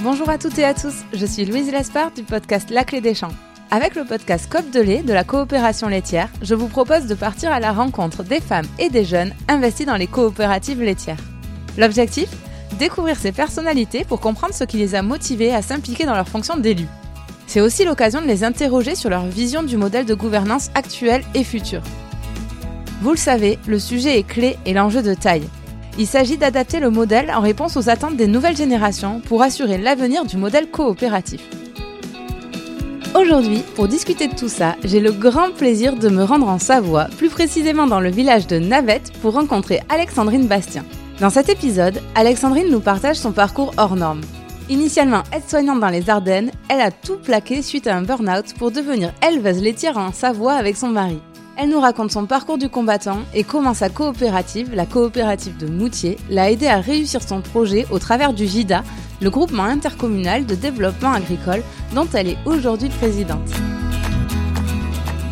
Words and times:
Bonjour 0.00 0.28
à 0.28 0.38
toutes 0.38 0.56
et 0.60 0.64
à 0.64 0.74
tous, 0.74 0.94
je 1.12 1.26
suis 1.26 1.44
Louise 1.44 1.72
Lespard 1.72 2.12
du 2.12 2.22
podcast 2.22 2.70
La 2.70 2.84
Clé 2.84 3.00
des 3.00 3.14
Champs. 3.14 3.34
Avec 3.72 3.96
le 3.96 4.04
podcast 4.04 4.48
COP 4.48 4.70
de 4.70 4.78
lait 4.78 5.02
de 5.02 5.12
la 5.12 5.24
coopération 5.24 5.88
laitière, 5.88 6.28
je 6.40 6.54
vous 6.54 6.68
propose 6.68 7.06
de 7.06 7.16
partir 7.16 7.50
à 7.50 7.58
la 7.58 7.72
rencontre 7.72 8.22
des 8.22 8.38
femmes 8.38 8.68
et 8.78 8.90
des 8.90 9.04
jeunes 9.04 9.34
investis 9.48 9.86
dans 9.86 9.96
les 9.96 10.06
coopératives 10.06 10.80
laitières. 10.80 11.18
L'objectif? 11.76 12.28
Découvrir 12.78 13.16
ces 13.16 13.32
personnalités 13.32 14.04
pour 14.04 14.20
comprendre 14.20 14.54
ce 14.54 14.62
qui 14.62 14.76
les 14.76 14.94
a 14.94 15.02
motivés 15.02 15.52
à 15.52 15.62
s'impliquer 15.62 16.06
dans 16.06 16.14
leur 16.14 16.28
fonction 16.28 16.56
d'élu. 16.56 16.86
C'est 17.48 17.60
aussi 17.60 17.84
l'occasion 17.84 18.22
de 18.22 18.28
les 18.28 18.44
interroger 18.44 18.94
sur 18.94 19.10
leur 19.10 19.26
vision 19.26 19.64
du 19.64 19.76
modèle 19.76 20.06
de 20.06 20.14
gouvernance 20.14 20.70
actuel 20.76 21.24
et 21.34 21.42
futur. 21.42 21.82
Vous 23.02 23.10
le 23.10 23.16
savez, 23.16 23.58
le 23.66 23.80
sujet 23.80 24.16
est 24.16 24.26
clé 24.26 24.58
et 24.64 24.74
l'enjeu 24.74 25.02
de 25.02 25.14
taille. 25.14 25.48
Il 26.00 26.06
s'agit 26.06 26.38
d'adapter 26.38 26.78
le 26.78 26.90
modèle 26.90 27.32
en 27.32 27.40
réponse 27.40 27.76
aux 27.76 27.88
attentes 27.90 28.16
des 28.16 28.28
nouvelles 28.28 28.56
générations 28.56 29.20
pour 29.20 29.42
assurer 29.42 29.78
l'avenir 29.78 30.24
du 30.24 30.36
modèle 30.36 30.70
coopératif. 30.70 31.40
Aujourd'hui, 33.16 33.64
pour 33.74 33.88
discuter 33.88 34.28
de 34.28 34.34
tout 34.36 34.48
ça, 34.48 34.76
j'ai 34.84 35.00
le 35.00 35.10
grand 35.10 35.50
plaisir 35.50 35.96
de 35.96 36.08
me 36.08 36.22
rendre 36.22 36.46
en 36.46 36.60
Savoie, 36.60 37.08
plus 37.16 37.30
précisément 37.30 37.88
dans 37.88 37.98
le 37.98 38.12
village 38.12 38.46
de 38.46 38.60
Navette, 38.60 39.12
pour 39.20 39.32
rencontrer 39.32 39.80
Alexandrine 39.88 40.46
Bastien. 40.46 40.84
Dans 41.18 41.30
cet 41.30 41.48
épisode, 41.48 42.00
Alexandrine 42.14 42.70
nous 42.70 42.80
partage 42.80 43.16
son 43.16 43.32
parcours 43.32 43.74
hors 43.76 43.96
norme. 43.96 44.20
Initialement 44.68 45.24
aide-soignante 45.32 45.80
dans 45.80 45.88
les 45.88 46.10
Ardennes, 46.10 46.52
elle 46.68 46.80
a 46.80 46.92
tout 46.92 47.16
plaqué 47.16 47.60
suite 47.60 47.88
à 47.88 47.96
un 47.96 48.02
burn-out 48.02 48.54
pour 48.56 48.70
devenir 48.70 49.12
éleveuse 49.28 49.60
laitière 49.60 49.98
en 49.98 50.12
Savoie 50.12 50.52
avec 50.52 50.76
son 50.76 50.88
mari. 50.88 51.18
Elle 51.60 51.70
nous 51.70 51.80
raconte 51.80 52.12
son 52.12 52.26
parcours 52.26 52.56
du 52.56 52.68
combattant 52.68 53.18
et 53.34 53.42
comment 53.42 53.74
sa 53.74 53.88
coopérative, 53.88 54.72
la 54.76 54.86
coopérative 54.86 55.56
de 55.56 55.66
Moutier, 55.66 56.16
l'a 56.30 56.52
aidé 56.52 56.68
à 56.68 56.80
réussir 56.80 57.20
son 57.20 57.40
projet 57.40 57.84
au 57.90 57.98
travers 57.98 58.32
du 58.32 58.46
GIDA, 58.46 58.84
le 59.20 59.28
groupement 59.28 59.64
intercommunal 59.64 60.46
de 60.46 60.54
développement 60.54 61.12
agricole 61.12 61.64
dont 61.96 62.06
elle 62.14 62.28
est 62.28 62.38
aujourd'hui 62.46 62.90
présidente. 62.90 63.50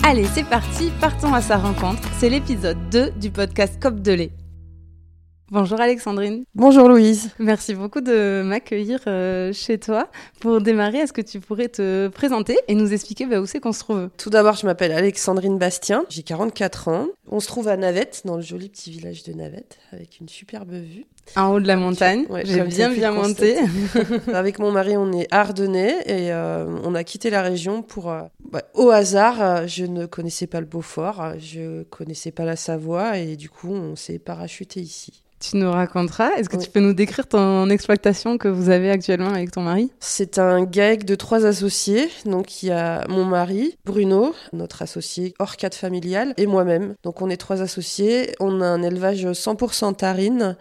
Allez, 0.02 0.26
c'est 0.34 0.44
parti, 0.44 0.90
partons 1.00 1.32
à 1.32 1.40
sa 1.40 1.58
rencontre. 1.58 2.02
C'est 2.18 2.28
l'épisode 2.28 2.78
2 2.90 3.10
du 3.10 3.30
podcast 3.30 3.80
COP 3.80 4.00
de 4.00 4.12
lait. 4.12 4.45
Bonjour 5.52 5.80
Alexandrine. 5.80 6.44
Bonjour 6.56 6.88
Louise. 6.88 7.30
Merci 7.38 7.74
beaucoup 7.74 8.00
de 8.00 8.42
m'accueillir 8.44 8.98
euh, 9.06 9.52
chez 9.52 9.78
toi. 9.78 10.10
Pour 10.40 10.60
démarrer, 10.60 10.98
est-ce 10.98 11.12
que 11.12 11.20
tu 11.20 11.38
pourrais 11.38 11.68
te 11.68 12.08
présenter 12.08 12.58
et 12.66 12.74
nous 12.74 12.92
expliquer 12.92 13.26
bah, 13.26 13.38
où 13.38 13.46
c'est 13.46 13.60
qu'on 13.60 13.70
se 13.70 13.78
trouve? 13.78 14.10
Tout 14.18 14.28
d'abord, 14.28 14.54
je 14.54 14.66
m'appelle 14.66 14.90
Alexandrine 14.90 15.56
Bastien, 15.56 16.04
j'ai 16.08 16.24
44 16.24 16.88
ans. 16.88 17.06
On 17.28 17.38
se 17.38 17.46
trouve 17.46 17.68
à 17.68 17.76
Navette, 17.76 18.22
dans 18.24 18.34
le 18.34 18.42
joli 18.42 18.68
petit 18.68 18.90
village 18.90 19.22
de 19.22 19.34
Navette, 19.34 19.78
avec 19.92 20.18
une 20.18 20.28
superbe 20.28 20.72
vue. 20.72 21.06
En 21.34 21.48
haut 21.52 21.60
de 21.60 21.66
la 21.66 21.76
montagne, 21.76 22.24
Ouais, 22.30 22.42
j'ai 22.44 22.62
bien 22.62 22.90
bien 22.90 23.10
monté. 23.12 23.56
avec 24.32 24.58
mon 24.58 24.70
mari, 24.70 24.96
on 24.96 25.12
est 25.12 25.26
ardennais 25.32 25.96
et 26.06 26.32
euh, 26.32 26.66
on 26.84 26.94
a 26.94 27.04
quitté 27.04 27.30
la 27.30 27.42
région 27.42 27.82
pour... 27.82 28.10
euh, 28.10 28.22
bah, 28.50 28.62
au 28.74 28.90
hasard, 28.90 29.42
euh, 29.42 29.66
je 29.66 29.84
ne 29.84 30.06
connaissais 30.06 30.46
pas 30.46 30.60
le 30.60 30.66
Beaufort, 30.66 31.32
je 31.38 31.82
connaissais 31.84 32.30
pas 32.30 32.44
la 32.44 32.56
Savoie 32.56 33.18
et 33.18 33.36
du 33.36 33.50
coup, 33.50 33.72
on 33.72 33.96
s'est 33.96 34.18
parachuté 34.18 34.80
ici. 34.80 35.22
Tu 35.38 35.58
nous 35.58 35.70
raconteras. 35.70 36.30
Est-ce 36.38 36.48
que 36.48 36.56
Oui. 36.56 36.64
tu 36.64 36.70
peux 36.70 36.80
nous 36.80 36.94
décrire 36.94 37.28
ton 37.28 37.68
exploitation 37.68 38.38
que 38.38 38.48
vous 38.48 38.70
avez 38.70 38.90
actuellement 38.90 39.28
avec 39.28 39.50
ton 39.50 39.60
mari? 39.60 39.92
C'est 40.00 40.38
un 40.38 40.64
GAEC 40.64 41.04
de 41.04 41.14
trois 41.14 41.44
associés. 41.44 42.08
Donc, 42.24 42.62
il 42.62 42.68
y 42.68 42.72
a 42.72 43.06
mon 43.08 43.26
mari, 43.26 43.76
Bruno, 43.84 44.34
notre 44.54 44.80
associé 44.80 45.34
hors 45.38 45.56
cadre 45.56 45.76
familial, 45.76 46.32
et 46.38 46.46
moi-même. 46.46 46.94
Donc, 47.02 47.20
on 47.20 47.28
est 47.28 47.36
trois 47.36 47.60
associés. 47.60 48.34
On 48.40 48.62
a 48.62 48.66
un 48.66 48.82
élevage 48.82 49.26
100% 49.26 49.94
tarine. 49.96 50.56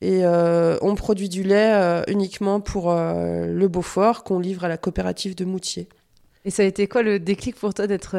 Et 0.00 0.24
euh, 0.24 0.76
on 0.80 0.94
produit 0.94 1.28
du 1.28 1.42
lait 1.42 1.72
euh, 1.74 2.02
uniquement 2.06 2.60
pour 2.60 2.90
euh, 2.90 3.46
le 3.46 3.68
Beaufort 3.68 4.22
qu'on 4.22 4.38
livre 4.38 4.64
à 4.64 4.68
la 4.68 4.76
coopérative 4.76 5.34
de 5.34 5.44
Moutier. 5.44 5.88
Et 6.44 6.50
ça 6.50 6.62
a 6.62 6.66
été 6.66 6.86
quoi 6.86 7.02
le 7.02 7.18
déclic 7.18 7.56
pour 7.56 7.74
toi 7.74 7.86
d'être 7.86 8.16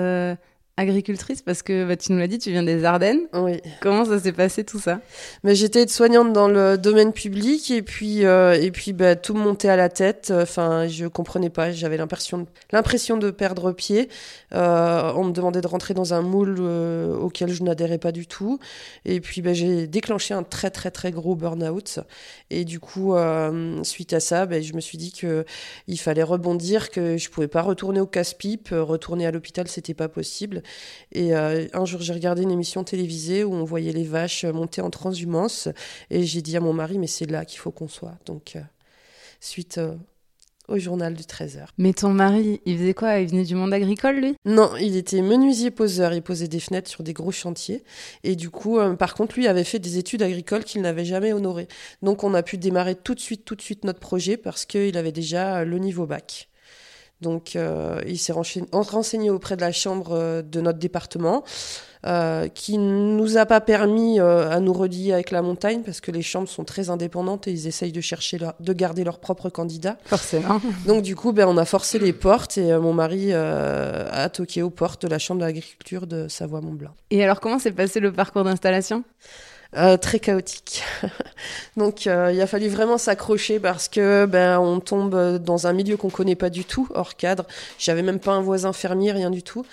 agricultrice 0.80 1.42
Parce 1.42 1.62
que 1.62 1.86
bah, 1.86 1.98
tu 1.98 2.12
nous 2.12 2.18
l'as 2.18 2.28
dit, 2.28 2.40
tu 2.40 2.52
viens 2.52 2.64
des 2.64 2.84
Ardennes. 2.86 3.22
Oui. 3.34 3.62
Comment 3.82 4.06
ça 4.06 4.20
s'est 4.20 4.32
passé 4.32 4.64
tout 4.64 4.80
ça? 4.80 5.02
Mais 5.44 5.54
j'étais 5.54 5.82
aide-soignante 5.82 6.34
dans 6.34 6.48
le 6.48 6.78
domaine 6.78 7.14
public 7.14 7.70
et 7.72 7.82
puis 7.82 8.26
euh, 8.26 8.54
et 8.54 8.72
puis 8.72 8.94
bah, 8.94 9.16
tout 9.16 9.34
me 9.34 9.42
montait 9.42 9.70
à 9.70 9.76
la 9.76 9.90
tête. 9.90 10.32
Enfin, 10.36 10.88
je 10.88 11.06
comprenais 11.06 11.50
pas. 11.50 11.72
J'avais 11.72 11.98
l'impression 11.98 12.40
de, 12.40 12.46
l'impression 12.72 13.18
de 13.18 13.30
perdre 13.30 13.72
pied. 13.72 14.10
Euh, 14.54 15.12
on 15.16 15.26
me 15.26 15.32
demandait 15.32 15.62
de 15.62 15.68
rentrer 15.68 15.94
dans 15.94 16.14
un 16.14 16.22
moule 16.22 16.58
euh, 16.60 17.16
auquel 17.16 17.52
je 17.52 17.64
n'adhérais 17.64 17.98
pas 17.98 18.12
du 18.12 18.26
tout. 18.26 18.60
Et 19.06 19.20
puis 19.20 19.42
bah, 19.42 19.54
j'ai 19.54 19.86
déclenché 19.88 20.34
un 20.34 20.44
très 20.44 20.72
très 20.72 20.92
très 20.92 21.12
gros 21.12 21.36
burn-out. 21.36 22.00
Et 22.50 22.64
du 22.64 22.80
coup, 22.80 23.16
suite 23.84 24.14
à 24.14 24.20
ça, 24.20 24.46
bah, 24.46 24.62
je 24.62 24.74
me 24.74 24.80
suis 24.80 24.98
dit 24.98 25.12
que 25.12 25.46
il 25.88 26.00
fallait 26.00 26.24
rebondir, 26.24 26.90
que 26.90 27.18
je 27.18 27.30
pouvais 27.30 27.48
pas 27.48 27.62
retourner 27.62 28.00
au 28.00 28.08
casse-pipe, 28.08 28.70
retourner 28.72 29.28
à 29.28 29.32
l'hôpital, 29.32 29.68
c'était 29.68 29.94
pas 29.94 30.08
possible. 30.08 30.64
Et 31.12 31.36
euh, 31.36 31.68
un 31.74 31.86
jour, 31.86 32.02
j'ai 32.02 32.14
regardé 32.14 32.44
une 32.44 32.52
émission 32.52 32.84
télévisée 32.84 33.44
où 33.44 33.54
on 33.54 33.64
voyait 33.64 33.94
les 33.94 34.04
vaches 34.04 34.46
monter 34.46 34.82
en 34.82 34.90
transhumance. 34.90 35.70
Et 36.10 36.24
j'ai 36.24 36.42
dit 36.42 36.56
à 36.58 36.60
mon 36.60 36.74
mari, 36.74 36.98
mais 36.98 37.08
c'est 37.08 37.30
là 37.30 37.46
qu'il 37.46 37.60
faut 37.60 37.72
qu'on 37.72 37.88
soit. 37.88 38.18
Donc, 38.26 38.54
euh, 38.56 38.62
suite 39.40 39.78
euh, 39.78 39.96
au 40.70 40.78
journal 40.78 41.14
du 41.14 41.24
13h. 41.24 41.66
Mais 41.78 41.94
ton 41.94 42.10
mari, 42.10 42.62
il 42.66 42.78
faisait 42.78 42.94
quoi? 42.94 43.20
Il 43.20 43.28
venait 43.30 43.44
du 43.44 43.56
monde 43.56 43.74
agricole, 43.74 44.18
lui? 44.18 44.36
Non, 44.46 44.72
il 44.80 44.96
était 44.96 45.22
menuisier 45.22 45.72
poseur. 45.72 46.14
Il 46.14 46.22
posait 46.22 46.48
des 46.48 46.60
fenêtres 46.60 46.90
sur 46.90 47.04
des 47.04 47.14
gros 47.14 47.32
chantiers. 47.32 47.84
Et 48.24 48.36
du 48.36 48.50
coup, 48.50 48.78
euh, 48.78 48.96
par 48.96 49.16
contre, 49.16 49.36
lui 49.36 49.48
avait 49.48 49.64
fait 49.64 49.80
des 49.80 49.98
études 49.98 50.22
agricoles 50.22 50.64
qu'il 50.64 50.82
n'avait 50.82 51.06
jamais 51.06 51.34
honorées. 51.34 51.68
Donc, 52.02 52.24
on 52.24 52.34
a 52.34 52.44
pu 52.44 52.58
démarrer 52.58 52.96
tout 52.96 53.16
de 53.16 53.20
suite, 53.20 53.46
tout 53.46 53.56
de 53.56 53.62
suite 53.62 53.84
notre 53.84 54.00
projet 54.00 54.38
parce 54.38 54.66
qu'il 54.66 54.96
avait 54.98 55.12
déjà 55.12 55.60
euh, 55.60 55.66
le 55.66 55.80
niveau 55.80 56.06
bac. 56.06 56.50
Donc, 57.22 57.56
euh, 57.56 58.00
il 58.08 58.18
s'est 58.18 58.32
renseigné, 58.34 58.68
renseigné 58.72 59.30
auprès 59.30 59.56
de 59.56 59.62
la 59.62 59.72
chambre 59.72 60.12
euh, 60.14 60.42
de 60.42 60.62
notre 60.62 60.80
département, 60.80 61.44
euh, 62.06 62.48
qui 62.48 62.78
nous 62.78 63.38
a 63.38 63.46
pas 63.46 63.60
permis 63.60 64.22
euh, 64.22 64.50
à 64.50 64.62
nous 64.62 64.72
relier 64.72 65.12
avec 65.12 65.32
la 65.32 65.42
montagne 65.42 65.82
parce 65.84 66.00
que 66.00 66.12
les 66.12 66.22
chambres 66.22 66.48
sont 66.48 66.64
très 66.64 66.90
indépendantes 66.90 67.50
et 67.50 67.52
ils 67.52 67.68
essayent 67.68 67.92
de 67.92 68.00
chercher, 68.00 68.38
leur- 68.38 68.54
de 68.62 68.72
garder 68.72 69.04
leurs 69.04 69.20
propres 69.20 69.50
candidats. 69.50 69.98
Forcément. 70.06 70.62
Donc 70.88 71.02
du 71.04 71.18
coup, 71.18 71.34
ben, 71.34 71.46
on 71.50 71.58
a 71.58 71.66
forcé 71.66 72.00
les 72.00 72.14
portes 72.14 72.58
et 72.58 72.72
euh, 72.72 72.80
mon 72.80 72.94
mari 72.94 73.32
euh, 73.34 74.08
a 74.14 74.30
toqué 74.30 74.62
aux 74.62 74.70
portes 74.70 75.02
de 75.02 75.10
la 75.10 75.20
chambre 75.20 75.42
d'agriculture 75.42 76.08
de 76.08 76.30
Savoie-Mont-Blanc. 76.30 76.92
Et 77.12 77.22
alors, 77.22 77.42
comment 77.42 77.60
s'est 77.60 77.72
passé 77.74 78.00
le 78.00 78.14
parcours 78.14 78.46
d'installation? 78.46 79.04
Euh, 79.78 79.98
très 79.98 80.20
chaotique. 80.20 80.82
Donc 81.78 82.08
euh, 82.08 82.32
il 82.34 82.42
a 82.42 82.48
fallu 82.48 82.70
vraiment 82.70 82.98
s'accrocher 82.98 83.60
parce 83.60 83.88
que 83.88 84.26
ben 84.26 84.58
on 84.58 84.80
tombe 84.80 85.38
dans 85.38 85.68
un 85.68 85.74
milieu 85.74 85.96
qu'on 85.96 86.10
connaît 86.10 86.36
pas 86.36 86.50
du 86.50 86.66
tout, 86.66 86.88
hors 86.96 87.16
cadre. 87.16 87.46
J'avais 87.78 88.02
même 88.02 88.20
pas 88.20 88.32
un 88.32 88.42
voisin 88.42 88.74
fermier, 88.74 89.12
rien 89.12 89.30
du 89.30 89.44
tout. 89.44 89.64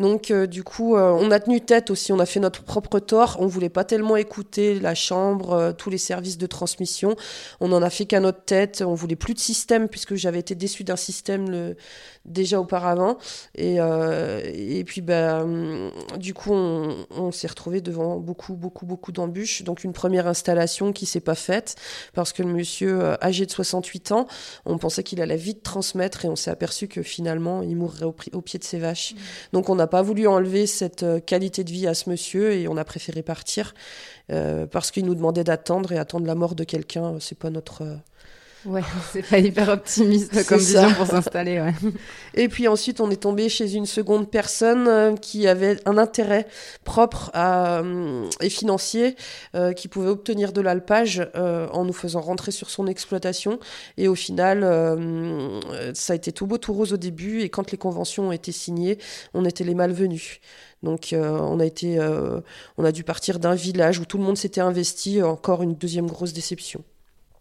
Donc 0.00 0.32
euh, 0.32 0.48
du 0.48 0.64
coup, 0.64 0.96
on 0.96 1.30
a 1.30 1.38
tenu 1.38 1.60
tête 1.60 1.90
aussi, 1.90 2.12
on 2.12 2.18
a 2.18 2.26
fait 2.26 2.40
notre 2.40 2.64
propre 2.64 2.98
tort. 2.98 3.36
On 3.38 3.46
voulait 3.46 3.68
pas 3.68 3.84
tellement 3.84 4.16
écouter 4.16 4.80
la 4.80 4.96
chambre, 4.96 5.72
tous 5.78 5.88
les 5.88 5.98
services 5.98 6.36
de 6.36 6.46
transmission. 6.46 7.14
On 7.60 7.70
en 7.70 7.80
a 7.80 7.90
fait 7.90 8.06
qu'à 8.06 8.18
notre 8.18 8.44
tête. 8.44 8.82
On 8.84 8.94
voulait 8.94 9.14
plus 9.14 9.34
de 9.34 9.38
système 9.38 9.88
puisque 9.88 10.16
j'avais 10.16 10.40
été 10.40 10.56
déçue 10.56 10.82
d'un 10.82 10.96
système 10.96 11.74
déjà 12.24 12.58
auparavant. 12.58 13.18
Et, 13.54 13.76
et 13.76 14.84
puis 14.84 15.00
ben 15.00 15.92
du 16.18 16.34
coup, 16.34 16.52
on, 16.52 17.06
on 17.10 17.30
s'est 17.30 17.46
retrouvé 17.46 17.80
devant 17.80 18.16
beaucoup, 18.18 18.54
beaucoup, 18.54 18.84
beaucoup 18.84 19.12
d'embûches. 19.12 19.43
Donc 19.62 19.84
une 19.84 19.92
première 19.92 20.26
installation 20.26 20.92
qui 20.92 21.06
s'est 21.06 21.20
pas 21.20 21.34
faite 21.34 21.76
parce 22.14 22.32
que 22.32 22.42
le 22.42 22.52
monsieur 22.52 23.00
euh, 23.00 23.16
âgé 23.22 23.46
de 23.46 23.50
68 23.50 24.12
ans, 24.12 24.26
on 24.64 24.78
pensait 24.78 25.02
qu'il 25.02 25.20
allait 25.20 25.36
vite 25.36 25.62
transmettre 25.62 26.24
et 26.24 26.28
on 26.28 26.36
s'est 26.36 26.50
aperçu 26.50 26.88
que 26.88 27.02
finalement 27.02 27.62
il 27.62 27.76
mourrait 27.76 28.04
au, 28.04 28.12
pied 28.12 28.58
de 28.58 28.64
ses 28.64 28.78
vaches. 28.78 29.14
Donc 29.52 29.68
on 29.68 29.74
n'a 29.74 29.86
pas 29.86 30.02
voulu 30.02 30.26
enlever 30.26 30.66
cette 30.66 31.02
euh, 31.02 31.20
qualité 31.20 31.64
de 31.64 31.70
vie 31.70 31.86
à 31.86 31.94
ce 31.94 32.10
monsieur 32.10 32.52
et 32.52 32.68
on 32.68 32.76
a 32.76 32.84
préféré 32.84 33.22
partir 33.22 33.74
euh, 34.32 34.66
parce 34.66 34.90
qu'il 34.90 35.04
nous 35.04 35.14
demandait 35.14 35.44
d'attendre 35.44 35.92
et 35.92 35.98
attendre 35.98 36.26
la 36.26 36.34
mort 36.34 36.54
de 36.54 36.64
quelqu'un, 36.64 37.18
c'est 37.20 37.38
pas 37.38 37.50
notre. 37.50 37.84
Ouais, 38.66 38.82
c'est 39.12 39.22
pas 39.22 39.38
hyper 39.38 39.68
optimiste 39.68 40.46
comme 40.46 40.58
vision 40.58 40.92
pour 40.94 41.06
s'installer, 41.06 41.60
ouais. 41.60 41.74
Et 42.34 42.48
puis 42.48 42.66
ensuite, 42.66 43.00
on 43.00 43.10
est 43.10 43.22
tombé 43.22 43.48
chez 43.48 43.74
une 43.74 43.86
seconde 43.86 44.30
personne 44.30 44.88
euh, 44.88 45.16
qui 45.16 45.46
avait 45.46 45.78
un 45.86 45.98
intérêt 45.98 46.46
propre 46.84 47.30
à, 47.34 47.80
euh, 47.80 48.28
et 48.40 48.48
financier, 48.48 49.16
euh, 49.54 49.72
qui 49.72 49.88
pouvait 49.88 50.08
obtenir 50.08 50.52
de 50.52 50.60
l'alpage 50.60 51.28
euh, 51.34 51.68
en 51.72 51.84
nous 51.84 51.92
faisant 51.92 52.20
rentrer 52.20 52.52
sur 52.52 52.70
son 52.70 52.86
exploitation. 52.86 53.58
Et 53.98 54.08
au 54.08 54.14
final, 54.14 54.62
euh, 54.64 55.60
ça 55.92 56.14
a 56.14 56.16
été 56.16 56.32
tout 56.32 56.46
beau, 56.46 56.58
tout 56.58 56.72
rose 56.72 56.92
au 56.92 56.98
début. 56.98 57.42
Et 57.42 57.50
quand 57.50 57.70
les 57.70 57.78
conventions 57.78 58.28
ont 58.28 58.32
été 58.32 58.50
signées, 58.52 58.98
on 59.34 59.44
était 59.44 59.64
les 59.64 59.74
malvenus. 59.74 60.40
Donc, 60.82 61.12
euh, 61.12 61.38
on 61.40 61.60
a 61.60 61.64
été, 61.66 61.98
euh, 61.98 62.40
on 62.78 62.84
a 62.84 62.92
dû 62.92 63.04
partir 63.04 63.38
d'un 63.38 63.54
village 63.54 63.98
où 63.98 64.04
tout 64.04 64.18
le 64.18 64.24
monde 64.24 64.36
s'était 64.38 64.60
investi. 64.60 65.22
Encore 65.22 65.62
une 65.62 65.74
deuxième 65.74 66.06
grosse 66.06 66.32
déception. 66.32 66.82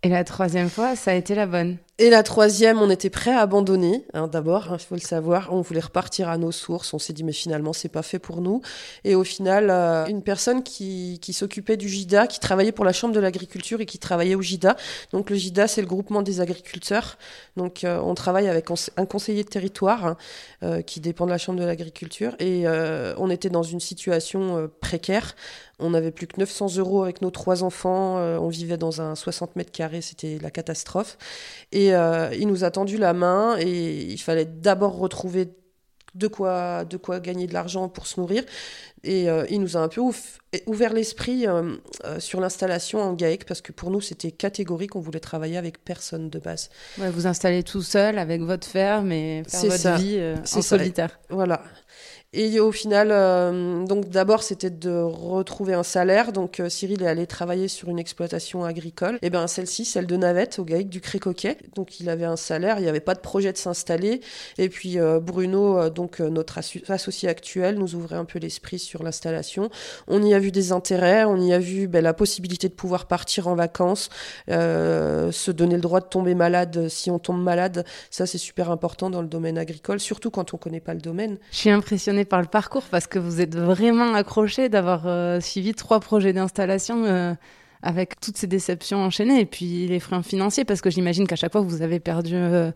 Et 0.03 0.09
la 0.09 0.25
troisième 0.25 0.69
fois, 0.69 0.97
ça 0.97 1.11
a 1.11 1.13
été 1.13 1.33
la 1.33 1.45
bonne. 1.45 1.77
Et 1.99 2.09
la 2.09 2.23
troisième, 2.23 2.81
on 2.81 2.89
était 2.89 3.11
prêt 3.11 3.29
à 3.29 3.41
abandonner. 3.41 4.07
Hein, 4.15 4.27
D'abord, 4.27 4.69
il 4.71 4.79
faut 4.79 4.95
le 4.95 4.99
savoir, 4.99 5.53
on 5.53 5.61
voulait 5.61 5.79
repartir 5.79 6.27
à 6.27 6.39
nos 6.39 6.51
sources. 6.51 6.91
On 6.95 6.97
s'est 6.97 7.13
dit, 7.13 7.23
mais 7.23 7.33
finalement, 7.33 7.71
c'est 7.71 7.87
pas 7.87 8.01
fait 8.01 8.17
pour 8.17 8.41
nous. 8.41 8.63
Et 9.03 9.13
au 9.13 9.23
final, 9.23 9.69
euh, 9.69 10.07
une 10.07 10.23
personne 10.23 10.63
qui, 10.63 11.19
qui 11.21 11.33
s'occupait 11.33 11.77
du 11.77 11.87
GIDA, 11.87 12.25
qui 12.25 12.39
travaillait 12.39 12.71
pour 12.71 12.83
la 12.83 12.93
Chambre 12.93 13.13
de 13.13 13.19
l'agriculture 13.19 13.79
et 13.79 13.85
qui 13.85 13.99
travaillait 13.99 14.33
au 14.33 14.41
GIDA. 14.41 14.75
Donc 15.11 15.29
le 15.29 15.35
GIDA, 15.35 15.67
c'est 15.67 15.81
le 15.81 15.87
groupement 15.87 16.23
des 16.23 16.41
agriculteurs. 16.41 17.19
Donc 17.57 17.83
euh, 17.83 17.99
on 17.99 18.15
travaille 18.15 18.47
avec 18.47 18.69
un 18.97 19.05
conseiller 19.05 19.43
de 19.43 19.49
territoire 19.49 20.03
hein, 20.07 20.17
euh, 20.63 20.81
qui 20.81 20.99
dépend 20.99 21.25
de 21.25 21.31
la 21.31 21.37
Chambre 21.37 21.59
de 21.59 21.65
l'agriculture. 21.65 22.35
Et 22.39 22.65
on 23.17 23.29
était 23.29 23.49
dans 23.49 23.61
une 23.61 23.79
situation 23.79 24.67
précaire. 24.81 25.35
On 25.79 25.91
n'avait 25.91 26.11
plus 26.11 26.27
que 26.27 26.39
900 26.39 26.77
euros 26.77 27.03
avec 27.03 27.21
nos 27.21 27.29
trois 27.29 27.63
enfants. 27.63 28.17
on 28.17 28.47
vivait 28.47 28.77
dans 28.77 29.01
un 29.01 29.15
60 29.15 29.55
mètres 29.55 29.71
carrés. 29.71 30.01
C'était 30.01 30.39
la 30.41 30.49
catastrophe. 30.49 31.17
Et 31.71 31.82
euh, 31.91 32.33
il 32.35 32.47
nous 32.47 32.63
a 32.63 32.71
tendu 32.71 32.97
la 32.97 33.13
main 33.13 33.57
et 33.59 34.03
il 34.03 34.17
fallait 34.19 34.45
d'abord 34.45 34.97
retrouver 34.97 35.49
de 36.15 36.27
quoi, 36.27 36.85
de 36.85 36.95
quoi 36.97 37.19
gagner 37.19 37.47
de 37.47 37.53
l'argent 37.53 37.89
pour 37.89 38.05
se 38.05 38.19
nourrir. 38.19 38.43
Et 39.03 39.29
euh, 39.29 39.45
il 39.49 39.59
nous 39.59 39.75
a 39.75 39.81
un 39.81 39.87
peu 39.89 39.99
ouf- 39.99 40.37
ouvert 40.67 40.93
l'esprit 40.93 41.45
euh, 41.47 41.75
euh, 42.05 42.19
sur 42.19 42.39
l'installation 42.39 43.01
en 43.01 43.13
GAEC 43.13 43.45
parce 43.45 43.61
que 43.61 43.71
pour 43.73 43.89
nous, 43.89 43.99
c'était 43.99 44.31
catégorique. 44.31 44.95
On 44.95 45.01
voulait 45.01 45.19
travailler 45.19 45.57
avec 45.57 45.83
personne 45.83 46.29
de 46.29 46.39
base. 46.39 46.69
Ouais, 46.99 47.09
vous 47.09 47.27
installez 47.27 47.63
tout 47.63 47.81
seul 47.81 48.17
avec 48.19 48.41
votre 48.41 48.65
ferme 48.67 49.11
et 49.11 49.43
faire 49.49 49.61
votre 49.61 49.75
ça. 49.75 49.95
vie 49.97 50.21
en 50.21 50.45
ça. 50.45 50.61
solitaire. 50.61 51.19
Voilà. 51.29 51.63
Et 52.35 52.59
au 52.59 52.71
final, 52.71 53.09
euh, 53.11 53.85
donc 53.85 54.09
d'abord 54.09 54.41
c'était 54.41 54.71
de 54.71 54.89
retrouver 54.89 55.75
un 55.75 55.83
salaire. 55.83 56.31
Donc 56.31 56.59
euh, 56.59 56.67
Cyril 56.67 57.03
est 57.03 57.07
allé 57.07 57.27
travailler 57.27 57.67
sur 57.67 57.89
une 57.89 57.99
exploitation 57.99 58.65
agricole. 58.65 59.19
Et 59.21 59.29
ben 59.29 59.45
celle-ci, 59.45 59.85
celle 59.85 60.07
de 60.07 60.17
Navette, 60.17 60.57
au 60.57 60.65
GAEC 60.65 60.89
du 60.89 60.99
Crécoquet. 60.99 61.57
Donc 61.75 61.99
il 61.99 62.09
avait 62.09 62.25
un 62.25 62.35
salaire, 62.35 62.79
il 62.79 62.83
n'y 62.83 62.89
avait 62.89 63.01
pas 63.01 63.13
de 63.13 63.19
projet 63.19 63.53
de 63.53 63.57
s'installer. 63.57 64.21
Et 64.57 64.69
puis 64.69 64.97
euh, 64.97 65.19
Bruno, 65.19 65.77
euh, 65.77 65.89
donc 65.91 66.21
notre 66.21 66.59
associé 66.89 67.29
actuel, 67.29 67.77
nous 67.77 67.93
ouvrait 67.93 68.15
un 68.15 68.25
peu 68.25 68.39
l'esprit 68.39 68.79
sur 68.79 69.03
l'installation. 69.03 69.69
On 70.07 70.23
y 70.23 70.33
a 70.33 70.39
vu 70.39 70.51
des 70.51 70.71
intérêts, 70.71 71.25
on 71.25 71.37
y 71.37 71.53
a 71.53 71.59
vu 71.59 71.87
ben, 71.87 72.03
la 72.03 72.15
possibilité 72.15 72.67
de 72.67 72.73
pouvoir 72.73 73.05
partir 73.05 73.47
en 73.47 73.53
vacances, 73.53 74.09
se 74.47 75.51
donner 75.51 75.75
le 75.75 75.81
droit 75.81 75.99
de 75.99 76.07
tomber 76.07 76.33
malade 76.33 76.87
si 76.89 77.11
on 77.11 77.19
tombe 77.19 77.43
malade. 77.43 77.85
Ça 78.09 78.25
c'est 78.25 78.39
super 78.39 78.71
important 78.71 79.11
dans 79.11 79.21
le 79.21 79.27
domaine 79.27 79.59
agricole, 79.59 79.99
surtout 79.99 80.31
quand 80.31 80.55
on 80.55 80.57
connaît 80.57 80.79
pas 80.79 80.95
le 80.95 81.01
domaine. 81.01 81.37
Je 81.51 81.57
suis 81.57 81.69
impressionnée 81.69 82.22
par 82.25 82.41
le 82.41 82.47
parcours 82.47 82.83
parce 82.89 83.07
que 83.07 83.19
vous 83.19 83.41
êtes 83.41 83.55
vraiment 83.55 84.13
accroché 84.13 84.69
d'avoir 84.69 85.03
euh, 85.05 85.39
suivi 85.39 85.73
trois 85.73 85.99
projets 85.99 86.33
d'installation 86.33 87.03
euh, 87.05 87.33
avec 87.81 88.19
toutes 88.19 88.37
ces 88.37 88.47
déceptions 88.47 89.03
enchaînées 89.03 89.41
et 89.41 89.45
puis 89.45 89.87
les 89.87 89.99
freins 89.99 90.23
financiers 90.23 90.65
parce 90.65 90.81
que 90.81 90.89
j'imagine 90.89 91.27
qu'à 91.27 91.35
chaque 91.35 91.51
fois 91.51 91.61
vous 91.61 91.81
avez 91.81 91.99
perdu 91.99 92.35
euh, 92.35 92.71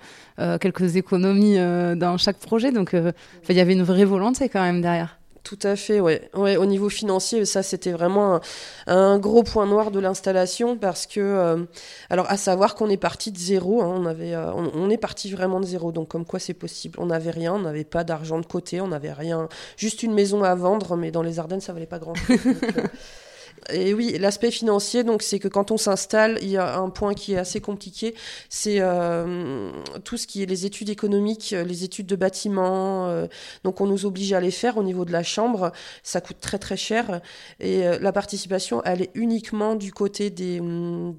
quelques 0.60 0.96
économies 0.96 1.58
dans 1.96 2.18
chaque 2.18 2.38
projet 2.38 2.72
donc 2.72 2.94
il 2.94 3.56
y 3.56 3.60
avait 3.60 3.74
une 3.74 3.84
vraie 3.84 4.06
volonté 4.06 4.50
quand 4.50 4.62
même 4.62 4.82
derrière. 4.82 5.18
Tout 5.48 5.60
à 5.64 5.78
fait, 5.78 6.02
ouais. 6.02 6.30
ouais. 6.34 6.58
Au 6.58 6.66
niveau 6.66 6.90
financier, 6.90 7.46
ça 7.46 7.64
c'était 7.64 7.94
vraiment 7.94 8.36
un, 8.36 8.42
un 8.88 9.18
gros 9.18 9.44
point 9.44 9.66
noir 9.66 9.92
de 9.92 10.00
l'installation 10.02 10.76
parce 10.78 11.08
que, 11.08 11.22
euh, 11.22 11.64
alors 12.10 12.30
à 12.30 12.36
savoir 12.36 12.76
qu'on 12.76 12.90
est 12.90 12.98
parti 12.98 13.32
de 13.32 13.38
zéro, 13.38 13.82
hein, 13.82 13.94
on 13.96 14.06
avait, 14.06 14.34
euh, 14.34 14.52
on, 14.52 14.70
on 14.74 14.90
est 14.90 14.98
parti 14.98 15.32
vraiment 15.32 15.62
de 15.62 15.66
zéro, 15.66 15.94
donc 15.94 16.10
comme 16.10 16.26
quoi 16.26 16.40
c'est 16.40 16.54
possible. 16.54 17.00
On 17.00 17.06
n'avait 17.06 17.32
rien, 17.32 17.54
on 17.54 17.60
n'avait 17.60 17.86
pas 17.86 18.04
d'argent 18.04 18.42
de 18.42 18.46
côté, 18.46 18.82
on 18.82 18.90
n'avait 18.90 19.14
rien, 19.14 19.48
juste 19.78 20.04
une 20.04 20.14
maison 20.14 20.44
à 20.44 20.54
vendre, 20.54 20.98
mais 20.98 21.12
dans 21.12 21.22
les 21.22 21.40
Ardennes 21.40 21.62
ça 21.62 21.72
valait 21.72 21.86
pas 21.86 22.00
grand 22.00 22.16
chose. 22.16 22.38
Et 23.72 23.94
oui, 23.94 24.18
l'aspect 24.20 24.52
financier, 24.52 25.04
donc 25.04 25.22
c'est 25.22 25.40
que 25.40 25.48
quand 25.48 25.72
on 25.72 25.78
s'installe, 25.78 26.40
il 26.42 26.50
y 26.50 26.58
a 26.58 26.78
un 26.78 26.90
point 26.90 27.14
qui 27.14 27.34
est 27.34 27.38
assez 27.38 27.62
compliqué, 27.62 28.16
c'est 28.50 28.78
euh, 28.80 29.72
tout 30.04 30.18
ce 30.18 30.28
qui 30.28 30.44
est 30.44 30.46
les 30.46 30.66
études 30.66 30.90
économiques, 30.90 31.56
les 31.66 31.84
études 31.84 32.08
de 32.08 32.16
bâtiment. 32.16 33.08
euh, 33.08 33.28
donc 33.64 33.82
on 33.82 33.88
nous 33.88 34.06
oblige 34.06 34.34
à 34.34 34.40
les 34.40 34.52
faire 34.52 34.78
au 34.78 34.84
niveau 34.84 35.06
de 35.06 35.12
la 35.12 35.24
chambre, 35.24 35.72
ça 36.04 36.22
coûte 36.22 36.38
très 36.40 36.60
très 36.60 36.78
cher. 36.78 37.22
Et 37.60 37.86
euh, 37.88 38.00
la 38.00 38.12
participation, 38.12 38.82
elle 38.86 39.02
est 39.02 39.12
uniquement 39.16 39.76
du 39.76 39.92
côté 39.92 40.30
des, 40.30 40.60
hum, 40.60 41.16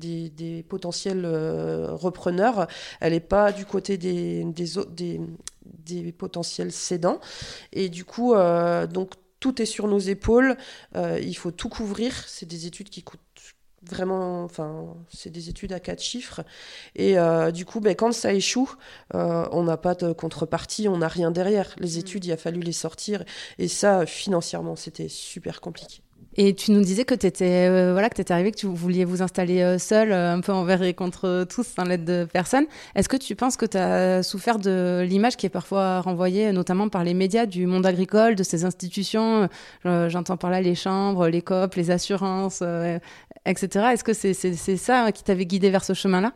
potentiels 0.68 1.24
euh, 1.24 1.88
repreneurs, 1.92 2.66
elle 3.00 3.12
n'est 3.12 3.20
pas 3.20 3.52
du 3.52 3.64
côté 3.64 3.98
des, 3.98 4.44
des, 4.44 6.12
potentiels 6.12 6.72
cédants. 6.72 7.20
Et 7.72 7.88
du 7.88 8.04
coup, 8.04 8.34
euh, 8.34 8.86
donc 8.86 9.12
tout 9.40 9.60
est 9.62 9.66
sur 9.66 9.86
nos 9.88 9.98
épaules, 9.98 10.56
euh, 10.96 11.18
il 11.20 11.34
faut 11.34 11.50
tout 11.50 11.68
couvrir, 11.68 12.24
c'est 12.26 12.46
des 12.46 12.66
études 12.66 12.90
qui 12.90 13.02
coûtent 13.02 13.20
vraiment, 13.82 14.44
enfin, 14.44 14.96
c'est 15.08 15.30
des 15.30 15.48
études 15.48 15.72
à 15.72 15.80
quatre 15.80 16.02
chiffres. 16.02 16.42
Et 16.96 17.18
euh, 17.18 17.50
du 17.50 17.64
coup, 17.64 17.80
ben, 17.80 17.94
quand 17.94 18.12
ça 18.12 18.32
échoue, 18.32 18.70
euh, 19.14 19.46
on 19.52 19.62
n'a 19.62 19.76
pas 19.76 19.94
de 19.94 20.12
contrepartie, 20.12 20.88
on 20.88 20.98
n'a 20.98 21.08
rien 21.08 21.30
derrière. 21.30 21.74
Les 21.78 21.98
études, 21.98 22.24
il 22.24 22.32
a 22.32 22.36
fallu 22.36 22.60
les 22.60 22.72
sortir. 22.72 23.24
Et 23.58 23.68
ça, 23.68 24.06
financièrement, 24.06 24.76
c'était 24.76 25.08
super 25.08 25.60
compliqué. 25.60 26.02
Et 26.40 26.54
tu 26.54 26.70
nous 26.70 26.82
disais 26.82 27.04
que 27.04 27.16
tu 27.16 27.26
étais 27.26 27.68
euh, 27.68 27.90
voilà 27.90 28.08
que 28.08 28.22
tu 28.22 28.32
arrivé 28.32 28.52
que 28.52 28.56
tu 28.56 28.66
vouliez 28.66 29.04
vous 29.04 29.22
installer 29.22 29.60
euh, 29.60 29.76
seul 29.76 30.12
euh, 30.12 30.34
un 30.34 30.40
peu 30.40 30.52
envers 30.52 30.84
et 30.84 30.94
contre 30.94 31.44
tous 31.50 31.66
sans 31.66 31.82
l'aide 31.82 32.04
de 32.04 32.28
personne. 32.32 32.66
Est-ce 32.94 33.08
que 33.08 33.16
tu 33.16 33.34
penses 33.34 33.56
que 33.56 33.66
tu 33.66 33.76
as 33.76 34.22
souffert 34.22 34.60
de 34.60 35.04
l'image 35.04 35.36
qui 35.36 35.46
est 35.46 35.50
parfois 35.50 36.00
renvoyée 36.00 36.52
notamment 36.52 36.88
par 36.88 37.02
les 37.02 37.12
médias 37.12 37.44
du 37.44 37.66
monde 37.66 37.86
agricole, 37.86 38.36
de 38.36 38.44
ces 38.44 38.64
institutions 38.64 39.48
j'entends 39.84 40.36
par 40.36 40.50
là 40.50 40.60
les 40.60 40.76
chambres, 40.76 41.26
les 41.26 41.42
COP, 41.42 41.74
les 41.74 41.90
assurances 41.90 42.62
etc. 43.44 43.86
Est-ce 43.92 44.04
que 44.04 44.12
c'est 44.12 44.76
ça 44.76 45.10
qui 45.10 45.24
t'avait 45.24 45.46
guidé 45.46 45.70
vers 45.70 45.84
ce 45.84 45.92
chemin-là? 45.92 46.32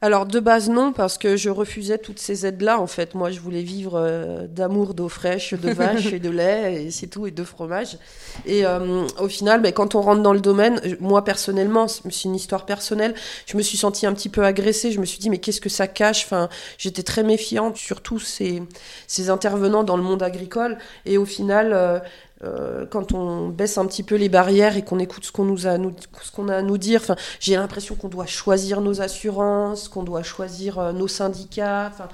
Alors 0.00 0.26
de 0.26 0.40
base 0.40 0.68
non 0.68 0.92
parce 0.92 1.18
que 1.18 1.36
je 1.36 1.50
refusais 1.50 1.98
toutes 1.98 2.18
ces 2.18 2.46
aides-là 2.46 2.80
en 2.80 2.86
fait. 2.86 3.14
Moi 3.14 3.30
je 3.30 3.40
voulais 3.40 3.62
vivre 3.62 3.94
euh, 3.96 4.46
d'amour, 4.46 4.94
d'eau 4.94 5.08
fraîche, 5.08 5.54
de 5.54 5.70
vache 5.72 6.12
et 6.12 6.18
de 6.18 6.30
lait 6.30 6.84
et 6.84 6.90
c'est 6.90 7.06
tout 7.06 7.26
et 7.26 7.30
de 7.30 7.44
fromage. 7.44 7.98
Et 8.44 8.66
euh, 8.66 9.06
au 9.18 9.28
final, 9.28 9.62
ben, 9.62 9.72
quand 9.72 9.94
on 9.94 10.00
rentre 10.02 10.22
dans 10.22 10.32
le 10.32 10.40
domaine, 10.40 10.80
moi 11.00 11.24
personnellement, 11.24 11.88
c'est 11.88 12.02
c'est 12.10 12.24
une 12.24 12.34
histoire 12.34 12.66
personnelle, 12.66 13.14
je 13.46 13.56
me 13.56 13.62
suis 13.62 13.78
sentie 13.78 14.06
un 14.06 14.12
petit 14.12 14.28
peu 14.28 14.44
agressée. 14.44 14.92
Je 14.92 15.00
me 15.00 15.04
suis 15.06 15.18
dit 15.18 15.30
mais 15.30 15.38
qu'est-ce 15.38 15.60
que 15.60 15.68
ça 15.70 15.86
cache? 15.86 16.24
Enfin, 16.24 16.48
j'étais 16.78 17.02
très 17.02 17.22
méfiante 17.22 17.76
sur 17.76 18.00
tous 18.02 18.18
ces, 18.20 18.62
ces 19.06 19.30
intervenants 19.30 19.84
dans 19.84 19.96
le 19.96 20.02
monde 20.02 20.22
agricole 20.22 20.78
et 21.06 21.18
au 21.18 21.24
final. 21.24 21.72
euh, 21.72 21.98
euh, 22.42 22.84
quand 22.86 23.12
on 23.12 23.48
baisse 23.48 23.78
un 23.78 23.86
petit 23.86 24.02
peu 24.02 24.16
les 24.16 24.28
barrières 24.28 24.76
et 24.76 24.82
qu'on 24.82 24.98
écoute 24.98 25.24
ce 25.24 25.32
qu'on 25.32 25.44
nous 25.44 25.66
a 25.66 25.70
à 25.70 25.78
nous, 25.78 25.94
ce 26.22 26.32
qu'on 26.32 26.48
a 26.48 26.56
à 26.56 26.62
nous 26.62 26.78
dire, 26.78 27.00
enfin, 27.00 27.16
j'ai 27.40 27.54
l'impression 27.54 27.94
qu'on 27.94 28.08
doit 28.08 28.26
choisir 28.26 28.80
nos 28.80 29.00
assurances, 29.00 29.88
qu'on 29.88 30.02
doit 30.02 30.22
choisir 30.24 30.78
euh, 30.78 30.92
nos 30.92 31.06
syndicats, 31.06 31.90
enfin, 31.92 32.08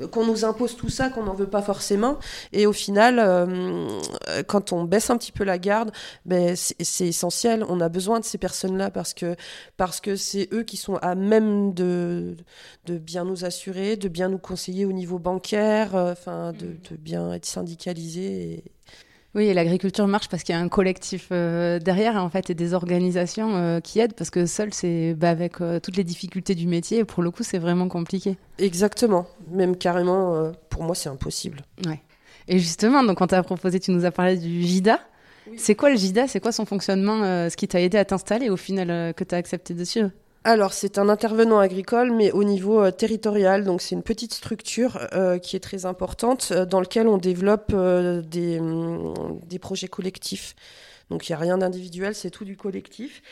euh, 0.00 0.08
qu'on 0.08 0.24
nous 0.26 0.46
impose 0.46 0.76
tout 0.76 0.88
ça, 0.88 1.10
qu'on 1.10 1.24
n'en 1.24 1.34
veut 1.34 1.46
pas 1.46 1.60
forcément. 1.60 2.18
Et 2.52 2.66
au 2.66 2.72
final, 2.72 3.18
euh, 3.18 3.86
quand 4.46 4.72
on 4.72 4.84
baisse 4.84 5.10
un 5.10 5.18
petit 5.18 5.32
peu 5.32 5.44
la 5.44 5.58
garde, 5.58 5.92
ben, 6.24 6.56
c'est 6.56 7.06
essentiel. 7.06 7.64
On 7.68 7.80
a 7.80 7.88
besoin 7.90 8.18
de 8.20 8.24
ces 8.24 8.38
personnes-là 8.38 8.90
parce 8.90 9.12
que 9.14 9.36
parce 9.76 10.00
que 10.00 10.16
c'est 10.16 10.48
eux 10.52 10.62
qui 10.62 10.78
sont 10.78 10.96
à 10.96 11.14
même 11.14 11.74
de 11.74 12.36
de 12.86 12.98
bien 12.98 13.24
nous 13.24 13.44
assurer, 13.44 13.96
de 13.96 14.08
bien 14.08 14.28
nous 14.30 14.38
conseiller 14.38 14.86
au 14.86 14.92
niveau 14.92 15.18
bancaire, 15.18 15.94
enfin, 15.94 16.52
de, 16.52 16.76
de 16.90 16.96
bien 16.96 17.32
être 17.32 17.46
syndicalisés. 17.46 18.52
Et... 18.54 18.64
Oui, 19.36 19.44
et 19.48 19.54
l'agriculture 19.54 20.06
marche 20.06 20.30
parce 20.30 20.42
qu'il 20.42 20.54
y 20.54 20.58
a 20.58 20.60
un 20.62 20.68
collectif 20.70 21.28
euh, 21.30 21.78
derrière 21.78 22.16
en 22.16 22.30
fait 22.30 22.48
et 22.48 22.54
des 22.54 22.72
organisations 22.72 23.54
euh, 23.54 23.80
qui 23.80 24.00
aident 24.00 24.14
parce 24.14 24.30
que 24.30 24.46
seul 24.46 24.72
c'est 24.72 25.12
bah, 25.12 25.28
avec 25.28 25.60
euh, 25.60 25.78
toutes 25.78 25.98
les 25.98 26.04
difficultés 26.04 26.54
du 26.54 26.66
métier 26.66 27.04
pour 27.04 27.22
le 27.22 27.30
coup 27.30 27.42
c'est 27.42 27.58
vraiment 27.58 27.86
compliqué. 27.86 28.38
Exactement. 28.58 29.26
Même 29.50 29.76
carrément, 29.76 30.52
pour 30.70 30.84
moi, 30.84 30.94
c'est 30.94 31.10
impossible. 31.10 31.60
Ouais. 31.84 32.00
Et 32.48 32.58
justement, 32.58 33.04
donc 33.04 33.20
on 33.20 33.26
t'a 33.26 33.42
proposé, 33.42 33.78
tu 33.78 33.90
nous 33.90 34.06
as 34.06 34.10
parlé 34.10 34.38
du 34.38 34.62
JIDA. 34.62 35.00
C'est 35.58 35.74
quoi 35.74 35.90
le 35.90 35.96
JIDA 35.96 36.26
C'est 36.28 36.40
quoi 36.40 36.50
son 36.50 36.64
fonctionnement 36.64 37.20
Ce 37.50 37.56
qui 37.56 37.68
t'a 37.68 37.82
aidé 37.82 37.98
à 37.98 38.06
t'installer 38.06 38.48
au 38.48 38.56
final 38.56 39.12
que 39.12 39.22
tu 39.22 39.34
as 39.34 39.38
accepté 39.38 39.74
de 39.74 39.84
suivre? 39.84 40.10
Alors, 40.48 40.74
c'est 40.74 40.98
un 40.98 41.08
intervenant 41.08 41.58
agricole, 41.58 42.12
mais 42.12 42.30
au 42.30 42.44
niveau 42.44 42.80
euh, 42.80 42.92
territorial. 42.92 43.64
Donc, 43.64 43.82
c'est 43.82 43.96
une 43.96 44.04
petite 44.04 44.32
structure 44.32 45.08
euh, 45.12 45.38
qui 45.38 45.56
est 45.56 45.60
très 45.60 45.86
importante, 45.86 46.50
euh, 46.52 46.64
dans 46.64 46.78
laquelle 46.78 47.08
on 47.08 47.18
développe 47.18 47.74
des, 47.74 48.60
hum, 48.60 49.40
des 49.44 49.58
projets 49.58 49.88
collectifs. 49.88 50.54
Donc, 51.10 51.28
il 51.28 51.32
n'y 51.32 51.34
a 51.34 51.40
rien 51.40 51.58
d'individuel, 51.58 52.14
c'est 52.14 52.30
tout 52.30 52.44
du 52.44 52.56
collectif. 52.56 53.22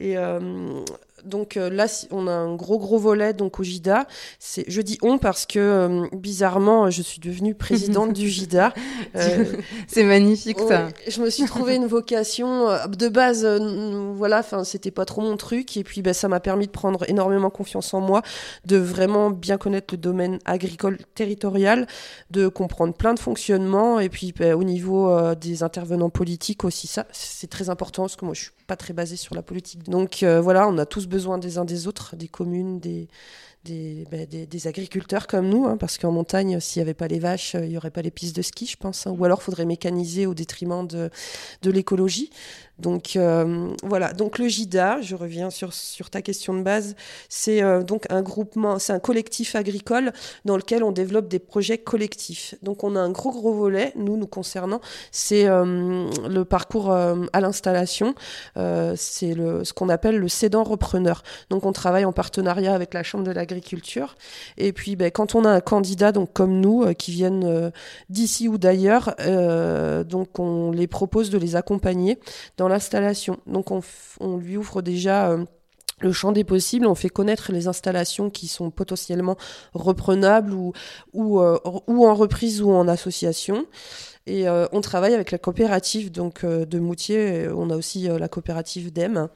Et 0.00 0.18
euh, 0.18 0.82
donc 1.24 1.56
euh, 1.56 1.70
là, 1.70 1.86
on 2.10 2.26
a 2.26 2.32
un 2.32 2.54
gros 2.54 2.78
gros 2.78 2.98
volet 2.98 3.32
donc 3.32 3.58
au 3.60 3.62
JIDA. 3.62 4.06
C'est, 4.38 4.64
je 4.68 4.80
dis 4.80 4.98
on 5.02 5.18
parce 5.18 5.46
que 5.46 5.58
euh, 5.58 6.06
bizarrement, 6.12 6.90
je 6.90 7.02
suis 7.02 7.20
devenue 7.20 7.54
présidente 7.54 8.12
du 8.12 8.28
JIDA. 8.28 8.72
Euh, 9.16 9.44
C'est 9.86 10.02
magnifique 10.02 10.58
ça. 10.58 10.88
Je 11.06 11.22
me 11.22 11.30
suis 11.30 11.44
trouvé 11.44 11.76
une 11.76 11.86
vocation 11.86 12.68
de 12.88 13.08
base, 13.08 13.44
euh, 13.44 14.12
voilà, 14.14 14.40
enfin 14.40 14.64
c'était 14.64 14.90
pas 14.90 15.04
trop 15.04 15.20
mon 15.20 15.36
truc 15.36 15.76
et 15.76 15.84
puis 15.84 16.02
ben, 16.02 16.12
ça 16.12 16.26
m'a 16.26 16.40
permis 16.40 16.66
de 16.66 16.72
prendre 16.72 17.08
énormément 17.08 17.50
confiance 17.50 17.94
en 17.94 18.00
moi, 18.00 18.22
de 18.64 18.76
vraiment 18.76 19.30
bien 19.30 19.56
connaître 19.56 19.94
le 19.94 19.98
domaine 19.98 20.38
agricole 20.44 20.98
territorial, 21.14 21.86
de 22.30 22.48
comprendre 22.48 22.94
plein 22.94 23.14
de 23.14 23.20
fonctionnements 23.20 24.00
et 24.00 24.08
puis 24.08 24.32
ben, 24.36 24.54
au 24.54 24.64
niveau 24.64 25.34
des 25.36 25.62
intervenants 25.62 26.10
politiques 26.10 26.64
aussi 26.64 26.86
ça 26.86 27.06
c'est 27.12 27.50
très 27.50 27.70
important 27.70 28.02
parce 28.02 28.16
que 28.16 28.24
moi 28.24 28.34
je 28.34 28.42
suis 28.42 28.52
pas 28.66 28.76
très 28.76 28.94
basée 28.94 29.16
sur 29.16 29.34
la 29.34 29.42
politique 29.42 29.83
donc 29.88 30.22
euh, 30.22 30.40
voilà 30.40 30.68
on 30.68 30.78
a 30.78 30.86
tous 30.86 31.06
besoin 31.06 31.38
des 31.38 31.58
uns 31.58 31.64
des 31.64 31.86
autres, 31.86 32.16
des 32.16 32.28
communes, 32.28 32.80
des, 32.80 33.08
ben, 34.10 34.26
agriculteurs 34.66 35.26
comme 35.26 35.48
nous, 35.48 35.66
hein, 35.66 35.76
parce 35.78 35.96
qu'en 35.98 36.12
montagne, 36.12 36.60
s'il 36.60 36.80
n'y 36.80 36.82
avait 36.82 36.94
pas 36.94 37.08
les 37.08 37.18
vaches, 37.18 37.54
il 37.54 37.68
n'y 37.68 37.76
aurait 37.76 37.90
pas 37.90 38.02
les 38.02 38.10
pistes 38.10 38.36
de 38.36 38.42
ski, 38.42 38.66
je 38.66 38.76
pense. 38.76 39.06
Hein, 39.06 39.14
ou 39.18 39.24
alors, 39.24 39.38
il 39.40 39.44
faudrait 39.44 39.64
mécaniser 39.64 40.26
au 40.26 40.34
détriment 40.34 40.86
de 40.86 41.10
l'écologie. 41.62 42.30
Donc 42.78 43.14
euh, 43.14 43.72
voilà, 43.84 44.12
donc 44.12 44.38
le 44.38 44.48
GIDA, 44.48 45.00
je 45.00 45.14
reviens 45.14 45.50
sur, 45.50 45.70
ta 46.10 46.22
question 46.22 46.54
de 46.54 46.62
base, 46.62 46.96
c'est 47.28 47.62
euh, 47.62 47.82
donc 47.82 48.04
un 48.10 48.20
groupement, 48.20 48.80
c'est 48.80 48.92
un 48.92 48.98
collectif 48.98 49.54
agricole 49.54 50.12
dans 50.44 50.56
lequel 50.56 50.82
on 50.82 50.90
développe 50.90 51.28
des 51.28 51.38
projets 51.38 51.78
collectifs. 51.78 52.56
Donc 52.62 52.82
on 52.82 52.96
a 52.96 53.00
un 53.00 53.10
gros 53.10 53.30
gros 53.30 53.54
volet, 53.54 53.92
nous 53.94 54.16
nous 54.16 54.26
concernant, 54.26 54.80
c'est 55.12 55.46
euh, 55.46 56.10
le 56.28 56.44
parcours 56.44 56.90
à 56.92 57.40
l'installation, 57.40 58.14
c'est 58.56 59.34
ce 59.34 59.72
qu'on 59.72 59.88
appelle 59.88 60.18
le 60.18 60.28
cédant 60.28 60.64
repreneur. 60.64 61.22
Donc 61.50 61.64
on 61.64 61.72
travaille 61.72 62.04
en 62.04 62.12
partenariat 62.12 62.74
avec 62.74 62.92
la 62.92 63.02
Chambre 63.02 63.24
de 63.24 63.30
l'agriculture 63.30 64.16
et 64.56 64.72
puis 64.72 64.96
ben, 64.96 65.10
quand 65.10 65.34
on 65.34 65.44
a 65.44 65.50
un 65.50 65.60
candidat 65.60 66.12
donc 66.12 66.32
comme 66.32 66.60
nous 66.60 66.92
qui 66.94 67.12
viennent 67.12 67.72
d'ici 68.10 68.48
ou 68.48 68.58
d'ailleurs, 68.58 69.14
donc 70.06 70.38
on 70.38 70.72
les 70.72 70.86
propose 70.86 71.30
de 71.30 71.38
les 71.38 71.56
accompagner 71.56 72.18
l'installation. 72.68 73.38
Donc 73.46 73.70
on, 73.70 74.36
lui 74.36 74.56
ouvre 74.56 74.82
déjà 74.82 75.30
euh, 75.30 75.44
le 76.00 76.12
champ 76.12 76.32
des 76.32 76.44
possibles, 76.44 76.86
on 76.86 76.94
fait 76.94 77.08
connaître 77.08 77.52
les 77.52 77.68
installations 77.68 78.30
qui 78.30 78.48
sont 78.48 78.70
potentiellement 78.70 79.36
reprenables 79.74 80.52
ou, 80.52 80.72
euh, 81.14 81.58
ou 81.86 82.06
en 82.06 82.14
reprise 82.14 82.62
ou 82.62 82.70
en 82.70 82.88
association. 82.88 83.66
Et 84.26 84.48
euh, 84.48 84.66
on 84.72 84.80
travaille 84.80 85.12
avec 85.12 85.30
la 85.30 85.38
coopérative 85.38 86.10
donc 86.10 86.44
euh, 86.44 86.64
de 86.64 86.78
Moutier. 86.78 87.48
On 87.54 87.68
a 87.68 87.76
aussi 87.76 88.08
euh, 88.08 88.18
la 88.18 88.28
coopérative 88.28 88.90
d'EM. 88.92 89.28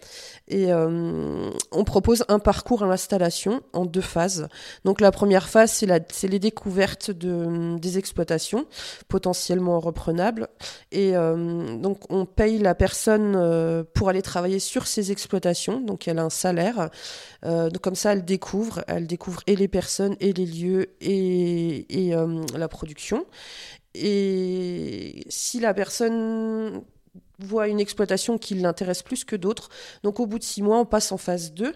Et 0.49 0.73
on 0.73 1.85
propose 1.85 2.25
un 2.29 2.39
parcours 2.39 2.83
à 2.83 2.87
l'installation 2.87 3.61
en 3.75 3.85
deux 3.85 4.01
phases. 4.01 4.49
Donc 4.85 5.03
la 5.03 5.11
première 5.11 5.49
phase, 5.49 5.71
c'est 5.73 6.29
les 6.29 6.39
découvertes 6.39 7.11
de, 7.11 7.77
des 7.79 7.99
exploitations 7.99 8.67
potentiellement 9.09 9.79
reprenables. 9.79 10.49
Et 10.91 11.13
donc 11.13 12.11
on 12.11 12.25
paye 12.25 12.59
la 12.59 12.75
personne 12.75 13.85
pour 13.93 14.09
aller 14.09 14.23
travailler 14.23 14.59
sur 14.59 14.87
ces 14.87 15.13
exploitations. 15.13 15.81
Donc 15.81 16.09
elle 16.09 16.19
a 16.19 16.25
un 16.25 16.31
salaire. 16.31 16.89
donc 17.43 17.79
comme 17.79 17.95
ça, 17.95 18.15
elle 18.15 18.25
découvre, 18.25 18.83
elle 18.89 19.07
découvre 19.07 19.43
et 19.47 19.55
les 19.55 19.69
personnes 19.69 20.17
et 20.21 20.33
les 20.33 20.47
lieux 20.47 20.87
et 21.03 22.15
la 22.57 22.69
production. 22.69 23.27
Et 24.01 25.25
si 25.29 25.61
la 25.61 25.75
personne 25.75 26.83
voit 27.39 27.69
une 27.69 27.81
exploitation 27.81 28.39
qui 28.39 28.55
l'intéresse 28.55 29.03
plus 29.03 29.25
que 29.25 29.37
d'autres. 29.37 29.69
Donc 30.03 30.21
au 30.21 30.27
bout 30.27 30.39
de 30.39 30.45
six 30.45 30.63
mois, 30.63 30.79
on 30.79 30.85
passe 30.85 31.13
en 31.13 31.19
phase 31.19 31.53
2. 31.53 31.73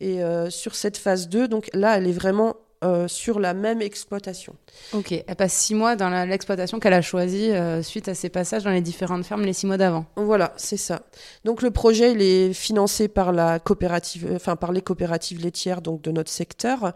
Et 0.00 0.22
euh, 0.22 0.50
sur 0.50 0.74
cette 0.74 0.96
phase 0.96 1.28
2, 1.28 1.48
donc 1.48 1.70
là, 1.74 1.98
elle 1.98 2.06
est 2.06 2.12
vraiment 2.12 2.56
euh, 2.84 3.06
sur 3.06 3.38
la 3.38 3.54
même 3.54 3.80
exploitation. 3.80 4.56
Ok, 4.92 5.12
elle 5.12 5.36
passe 5.36 5.52
six 5.52 5.74
mois 5.74 5.94
dans 5.94 6.08
l'exploitation 6.26 6.80
qu'elle 6.80 6.94
a 6.94 7.02
choisie 7.02 7.52
euh, 7.52 7.80
suite 7.80 8.08
à 8.08 8.14
ses 8.14 8.28
passages 8.28 8.64
dans 8.64 8.72
les 8.72 8.80
différentes 8.80 9.24
fermes 9.24 9.44
les 9.44 9.52
six 9.52 9.66
mois 9.66 9.76
d'avant. 9.76 10.06
Voilà, 10.16 10.52
c'est 10.56 10.78
ça. 10.78 11.02
Donc 11.44 11.62
le 11.62 11.70
projet, 11.70 12.10
il 12.10 12.22
est 12.22 12.52
financé 12.52 13.06
par 13.06 13.30
la 13.30 13.60
coopérative, 13.60 14.32
enfin 14.34 14.56
par 14.56 14.72
les 14.72 14.80
coopératives 14.80 15.40
laitières 15.40 15.80
donc 15.80 16.02
de 16.02 16.10
notre 16.10 16.30
secteur, 16.30 16.92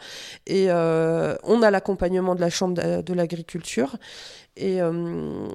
et 0.49 0.73
on 0.73 1.63
a 1.63 1.71
l'accompagnement 1.71 2.35
de 2.35 2.41
la 2.41 2.51
chambre 2.51 3.03
de 3.03 3.15
l'agriculture. 3.15 3.97
Et 4.57 4.81
euh, 4.81 5.49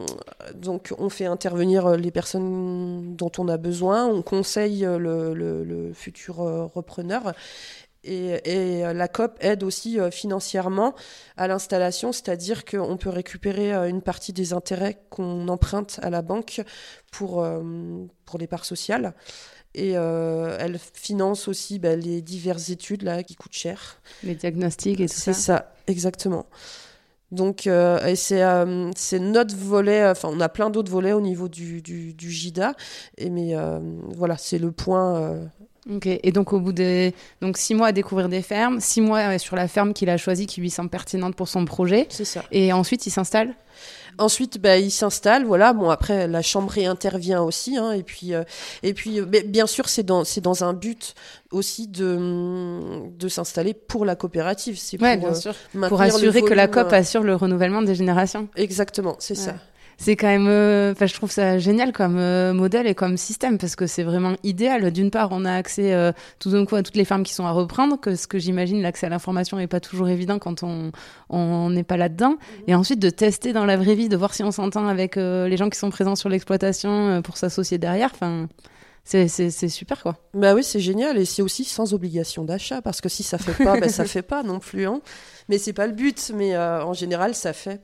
donc, 0.53 0.93
on 0.99 1.09
fait 1.09 1.25
intervenir 1.25 1.87
euh, 1.87 1.97
les 1.97 2.11
personnes 2.11 3.15
dont 3.15 3.31
on 3.39 3.47
a 3.47 3.57
besoin, 3.57 4.05
on 4.05 4.21
conseille 4.21 4.85
euh, 4.85 4.99
le, 4.99 5.91
futur 5.93 6.37
repreneur. 6.37 7.33
Et, 8.03 8.81
la 8.81 9.07
COP 9.07 9.37
aide 9.41 9.63
aussi 9.63 9.99
financièrement 10.11 10.95
à 11.37 11.47
l'installation, 11.47 12.11
c'est-à-dire 12.11 12.65
qu'on 12.65 12.97
peut 12.97 13.09
récupérer 13.09 13.73
une 13.89 14.01
partie 14.01 14.33
des 14.33 14.53
intérêts 14.53 14.99
qu'on 15.09 15.47
emprunte 15.47 15.99
à 16.01 16.09
la 16.09 16.23
banque 16.23 16.61
pour, 17.11 17.45
pour 18.25 18.39
les 18.39 18.47
parts 18.47 18.65
sociales. 18.65 19.13
Et 19.75 19.91
elle 19.91 20.79
finance 20.93 21.47
aussi 21.47 21.77
bah, 21.77 21.95
les 21.95 22.23
diverses 22.23 22.69
études 22.69 23.03
là, 23.03 23.21
qui 23.21 23.35
coûtent 23.35 23.53
cher. 23.53 24.01
Les 24.23 24.35
diagnostics 24.35 24.99
et 24.99 25.07
tout 25.07 25.13
ça. 25.13 25.33
C'est 25.33 25.39
ça, 25.39 25.73
exactement. 25.85 26.47
Donc, 27.31 27.65
euh, 27.65 27.99
euh, 28.31 28.91
c'est 28.95 29.19
notre 29.19 29.55
volet. 29.55 30.07
Enfin, 30.09 30.29
on 30.31 30.39
a 30.39 30.49
plein 30.49 30.69
d'autres 30.69 30.91
volets 30.91 31.13
au 31.13 31.21
niveau 31.21 31.47
du, 31.47 31.81
du, 31.81 32.13
du 32.13 32.29
GIDA. 32.29 32.73
Et, 33.17 33.29
mais 33.29 33.55
euh, 33.55 33.79
voilà, 34.09 34.37
c'est 34.37 34.59
le 34.59 34.71
point. 34.71 35.39
Ok. 35.89 36.05
Et 36.05 36.31
donc, 36.31 36.53
au 36.53 36.59
bout 36.59 36.73
des 36.73 37.15
donc 37.41 37.57
six 37.57 37.73
mois 37.73 37.87
à 37.87 37.91
découvrir 37.91 38.29
des 38.29 38.41
fermes, 38.41 38.79
six 38.79 39.01
mois 39.01 39.37
sur 39.39 39.55
la 39.55 39.67
ferme 39.67 39.93
qu'il 39.93 40.09
a 40.09 40.17
choisie, 40.17 40.45
qui 40.45 40.61
lui 40.61 40.69
semble 40.69 40.89
pertinente 40.89 41.35
pour 41.35 41.47
son 41.47 41.65
projet. 41.65 42.05
C'est 42.09 42.25
ça. 42.25 42.43
Et 42.51 42.73
ensuite, 42.73 43.07
il 43.07 43.11
s'installe? 43.11 43.55
Ensuite, 44.17 44.59
bah, 44.59 44.77
il 44.77 44.91
s'installe, 44.91 45.45
voilà. 45.45 45.73
Bon, 45.73 45.89
après, 45.89 46.27
la 46.27 46.41
chambre 46.41 46.77
intervient 46.77 47.41
aussi, 47.41 47.77
hein, 47.77 47.91
et 47.91 48.03
puis, 48.03 48.33
et 48.83 48.93
puis, 48.93 49.21
bien 49.21 49.67
sûr, 49.67 49.89
c'est 49.89 50.03
dans, 50.03 50.23
c'est 50.23 50.41
dans 50.41 50.63
un 50.63 50.73
but 50.73 51.15
aussi 51.51 51.87
de, 51.87 53.09
de 53.17 53.27
s'installer 53.27 53.73
pour 53.73 54.05
la 54.05 54.15
coopérative. 54.15 54.77
C'est 54.77 54.97
pour, 54.97 55.07
bien 55.07 55.33
sûr. 55.33 55.53
pour 55.89 56.01
assurer 56.01 56.41
que 56.41 56.53
la 56.53 56.67
COP 56.67 56.93
assure 56.93 57.23
le 57.23 57.35
renouvellement 57.35 57.81
des 57.81 57.95
générations. 57.95 58.47
Exactement, 58.55 59.15
c'est 59.19 59.35
ça 59.35 59.55
c'est 60.01 60.15
quand 60.15 60.27
même, 60.27 60.47
euh, 60.47 60.93
enfin, 60.93 61.05
je 61.05 61.13
trouve 61.13 61.29
ça 61.29 61.59
génial 61.59 61.91
comme 61.93 62.17
euh, 62.17 62.53
modèle 62.53 62.87
et 62.87 62.95
comme 62.95 63.17
système 63.17 63.59
parce 63.59 63.75
que 63.75 63.85
c'est 63.85 64.01
vraiment 64.01 64.33
idéal. 64.41 64.89
D'une 64.89 65.11
part, 65.11 65.29
on 65.29 65.45
a 65.45 65.53
accès 65.53 65.93
euh, 65.93 66.11
tout 66.39 66.49
d'un 66.49 66.65
coup 66.65 66.75
à 66.75 66.81
toutes 66.81 66.95
les 66.95 67.05
fermes 67.05 67.21
qui 67.21 67.35
sont 67.35 67.45
à 67.45 67.51
reprendre, 67.51 67.99
que 67.99 68.15
ce 68.15 68.25
que 68.25 68.39
j'imagine, 68.39 68.81
l'accès 68.81 69.05
à 69.05 69.09
l'information 69.09 69.57
n'est 69.57 69.67
pas 69.67 69.79
toujours 69.79 70.09
évident 70.09 70.39
quand 70.39 70.63
on 70.63 71.69
n'est 71.69 71.83
pas 71.83 71.97
là-dedans. 71.97 72.31
Mhm. 72.31 72.63
Et 72.65 72.73
ensuite, 72.73 72.97
de 72.97 73.11
tester 73.11 73.53
dans 73.53 73.63
la 73.63 73.77
vraie 73.77 73.93
vie, 73.93 74.09
de 74.09 74.17
voir 74.17 74.33
si 74.33 74.43
on 74.43 74.49
s'entend 74.49 74.87
avec 74.87 75.17
les 75.17 75.55
gens 75.55 75.69
qui 75.69 75.77
sont 75.77 75.91
présents 75.91 76.15
sur 76.15 76.29
l'exploitation 76.29 77.21
pour 77.21 77.37
s'associer 77.37 77.77
derrière. 77.77 78.09
Enfin, 78.11 78.47
c'est 79.03 79.29
super 79.69 80.01
quoi. 80.01 80.17
Bah 80.33 80.55
oui, 80.55 80.63
c'est 80.63 80.79
génial 80.79 81.19
et 81.19 81.25
c'est 81.25 81.43
aussi 81.43 81.63
sans 81.63 81.93
obligation 81.93 82.43
d'achat 82.43 82.81
parce 82.81 83.01
que 83.01 83.09
si 83.09 83.21
ça 83.21 83.37
fait 83.37 83.63
pas, 83.63 83.73
ben 83.79 83.87
ça 83.87 84.05
fait 84.05 84.23
pas 84.23 84.41
non 84.41 84.57
plus. 84.57 84.87
Hein. 84.87 84.99
Mais 85.47 85.59
c'est 85.59 85.73
pas 85.73 85.85
le 85.85 85.93
but. 85.93 86.31
Mais 86.35 86.57
en 86.57 86.93
général, 86.93 87.35
ça 87.35 87.53
fait 87.53 87.81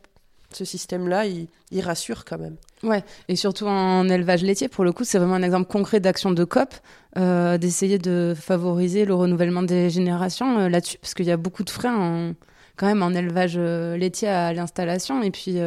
ce 0.51 0.65
système-là, 0.65 1.25
il, 1.25 1.81
rassure 1.81 2.25
quand 2.25 2.37
même. 2.37 2.55
Ouais, 2.83 3.03
et 3.27 3.35
surtout 3.35 3.65
en 3.65 4.07
élevage 4.09 4.43
laitier, 4.43 4.67
pour 4.67 4.83
le 4.83 4.91
coup, 4.91 5.03
c'est 5.03 5.17
vraiment 5.17 5.35
un 5.35 5.43
exemple 5.43 5.69
concret 5.69 5.99
d'action 5.99 6.31
de 6.31 6.43
COP, 6.43 6.73
euh, 7.17 7.57
d'essayer 7.57 7.97
de 7.97 8.33
favoriser 8.39 9.05
le 9.05 9.13
renouvellement 9.13 9.63
des 9.63 9.89
générations 9.89 10.59
euh, 10.59 10.69
là-dessus, 10.69 10.97
parce 10.99 11.13
qu'il 11.13 11.25
y 11.25 11.31
a 11.31 11.37
beaucoup 11.37 11.63
de 11.63 11.69
freins 11.69 12.33
quand 12.75 12.87
même 12.87 13.03
en 13.03 13.11
élevage 13.11 13.55
euh, 13.57 13.97
laitier 13.97 14.27
à 14.27 14.53
l'installation, 14.53 15.21
et 15.23 15.31
puis, 15.31 15.57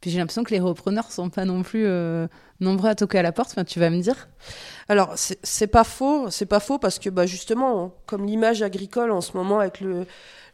puis 0.00 0.10
j'ai 0.10 0.18
l'impression 0.18 0.44
que 0.44 0.52
les 0.52 0.60
repreneurs 0.60 1.10
sont 1.10 1.30
pas 1.30 1.44
non 1.44 1.62
plus 1.62 1.86
nombreux 2.60 2.90
à 2.90 2.94
toquer 2.94 3.18
à 3.18 3.22
la 3.22 3.32
porte. 3.32 3.50
Enfin, 3.50 3.64
tu 3.64 3.80
vas 3.80 3.90
me 3.90 4.00
dire. 4.00 4.28
Alors 4.88 5.14
c'est 5.16 5.66
pas 5.66 5.84
faux, 5.84 6.30
c'est 6.30 6.46
pas 6.46 6.60
faux 6.60 6.78
parce 6.78 6.98
que 6.98 7.08
bah 7.08 7.24
justement, 7.24 7.94
comme 8.04 8.26
l'image 8.26 8.62
agricole 8.62 9.10
en 9.10 9.22
ce 9.22 9.34
moment 9.34 9.60
avec 9.60 9.80
le 9.80 10.06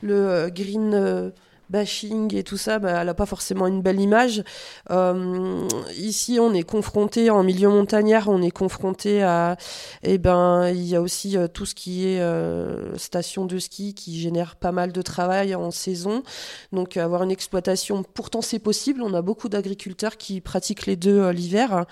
le 0.03 0.49
green 0.51 1.33
bashing 1.71 2.35
et 2.35 2.43
tout 2.43 2.57
ça, 2.57 2.79
bah, 2.79 3.01
elle 3.01 3.07
n'a 3.07 3.15
pas 3.15 3.27
forcément 3.27 3.67
une 3.67 3.81
belle 3.81 4.01
image. 4.01 4.43
Euh, 4.91 5.67
ici, 5.97 6.39
on 6.41 6.53
est 6.53 6.63
confronté 6.63 7.31
en 7.31 7.43
milieu 7.43 7.69
montagnard, 7.69 8.29
on 8.29 8.43
est 8.43 8.51
confronté 8.51 9.23
à, 9.23 9.57
eh 10.03 10.19
ben, 10.19 10.69
il 10.69 10.85
y 10.85 10.97
a 10.97 11.01
aussi 11.01 11.37
euh, 11.37 11.49
tout 11.49 11.67
ce 11.67 11.75
qui 11.75 12.07
est 12.07 12.21
euh, 12.21 12.97
station 12.99 13.47
de 13.47 13.59
ski 13.59 13.95
qui 13.95 14.21
génère 14.21 14.57
pas 14.57 14.73
mal 14.73 14.93
de 14.93 15.03
travail 15.03 15.55
en 15.55 15.71
saison. 15.71 16.23
Donc, 16.73 16.97
avoir 16.97 17.23
une 17.23 17.31
exploitation, 17.31 18.03
pourtant 18.03 18.43
c'est 18.43 18.59
possible. 18.59 19.03
On 19.03 19.15
a 19.15 19.23
beaucoup 19.23 19.49
d'agriculteurs 19.49 20.17
qui 20.17 20.41
pratiquent 20.41 20.87
les 20.87 20.97
deux 20.97 21.31
l'hiver. 21.31 21.87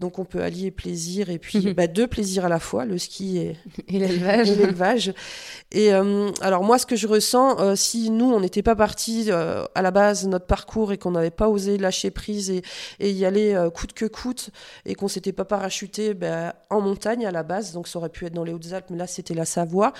Donc 0.00 0.18
on 0.18 0.24
peut 0.24 0.42
allier 0.42 0.72
plaisir 0.72 1.30
et 1.30 1.38
puis 1.38 1.72
bah, 1.74 1.86
deux 1.86 2.08
plaisirs 2.08 2.44
à 2.44 2.48
la 2.48 2.58
fois, 2.58 2.84
le 2.84 2.98
ski 2.98 3.38
et, 3.38 3.56
et 3.88 3.98
l'élevage. 4.00 5.14
Et, 5.70 5.94
euh, 5.94 6.30
alors 6.40 6.64
moi, 6.64 6.78
ce 6.78 6.86
que 6.86 6.96
je 6.96 7.06
ressens, 7.06 7.60
euh, 7.60 7.76
si 7.76 8.10
nous, 8.10 8.32
on 8.32 8.40
n'était 8.40 8.62
pas 8.62 8.74
parti 8.74 9.26
euh, 9.28 9.64
à 9.74 9.82
la 9.82 9.92
base 9.92 10.26
notre 10.26 10.46
parcours 10.46 10.92
et 10.92 10.98
qu'on 10.98 11.12
n'avait 11.12 11.30
pas 11.30 11.48
osé 11.48 11.78
lâcher 11.78 12.10
prise 12.10 12.50
et, 12.50 12.62
et 12.98 13.10
y 13.12 13.24
aller 13.24 13.56
coûte 13.72 13.92
que 13.92 14.06
coûte 14.06 14.50
et 14.84 14.94
qu'on 14.94 15.08
s'était 15.08 15.32
pas 15.32 15.44
parachuté 15.44 16.14
bah, 16.14 16.54
en 16.70 16.80
montagne 16.80 17.24
à 17.24 17.30
la 17.30 17.42
base, 17.42 17.72
donc 17.72 17.86
ça 17.86 17.98
aurait 17.98 18.08
pu 18.08 18.26
être 18.26 18.34
dans 18.34 18.44
les 18.44 18.52
Hautes-Alpes, 18.52 18.90
mais 18.90 18.98
là 18.98 19.06
c'était 19.06 19.34
la 19.34 19.44
Savoie. 19.44 19.92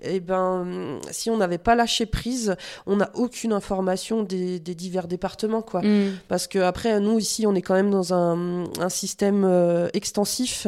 Et 0.00 0.20
ben, 0.20 0.98
si 1.10 1.28
on 1.28 1.36
n'avait 1.36 1.58
pas 1.58 1.74
lâché 1.74 2.06
prise, 2.06 2.56
on 2.86 2.96
n'a 2.96 3.10
aucune 3.14 3.52
information 3.52 4.22
des, 4.22 4.58
des, 4.58 4.74
divers 4.74 5.08
départements, 5.08 5.62
quoi. 5.62 5.82
Mm. 5.82 6.18
Parce 6.28 6.46
que 6.46 6.58
après, 6.58 6.98
nous 7.00 7.18
ici, 7.18 7.46
on 7.46 7.54
est 7.54 7.62
quand 7.62 7.74
même 7.74 7.90
dans 7.90 8.14
un, 8.14 8.64
un 8.80 8.88
système 8.88 9.41
euh, 9.44 9.88
extensif. 9.92 10.66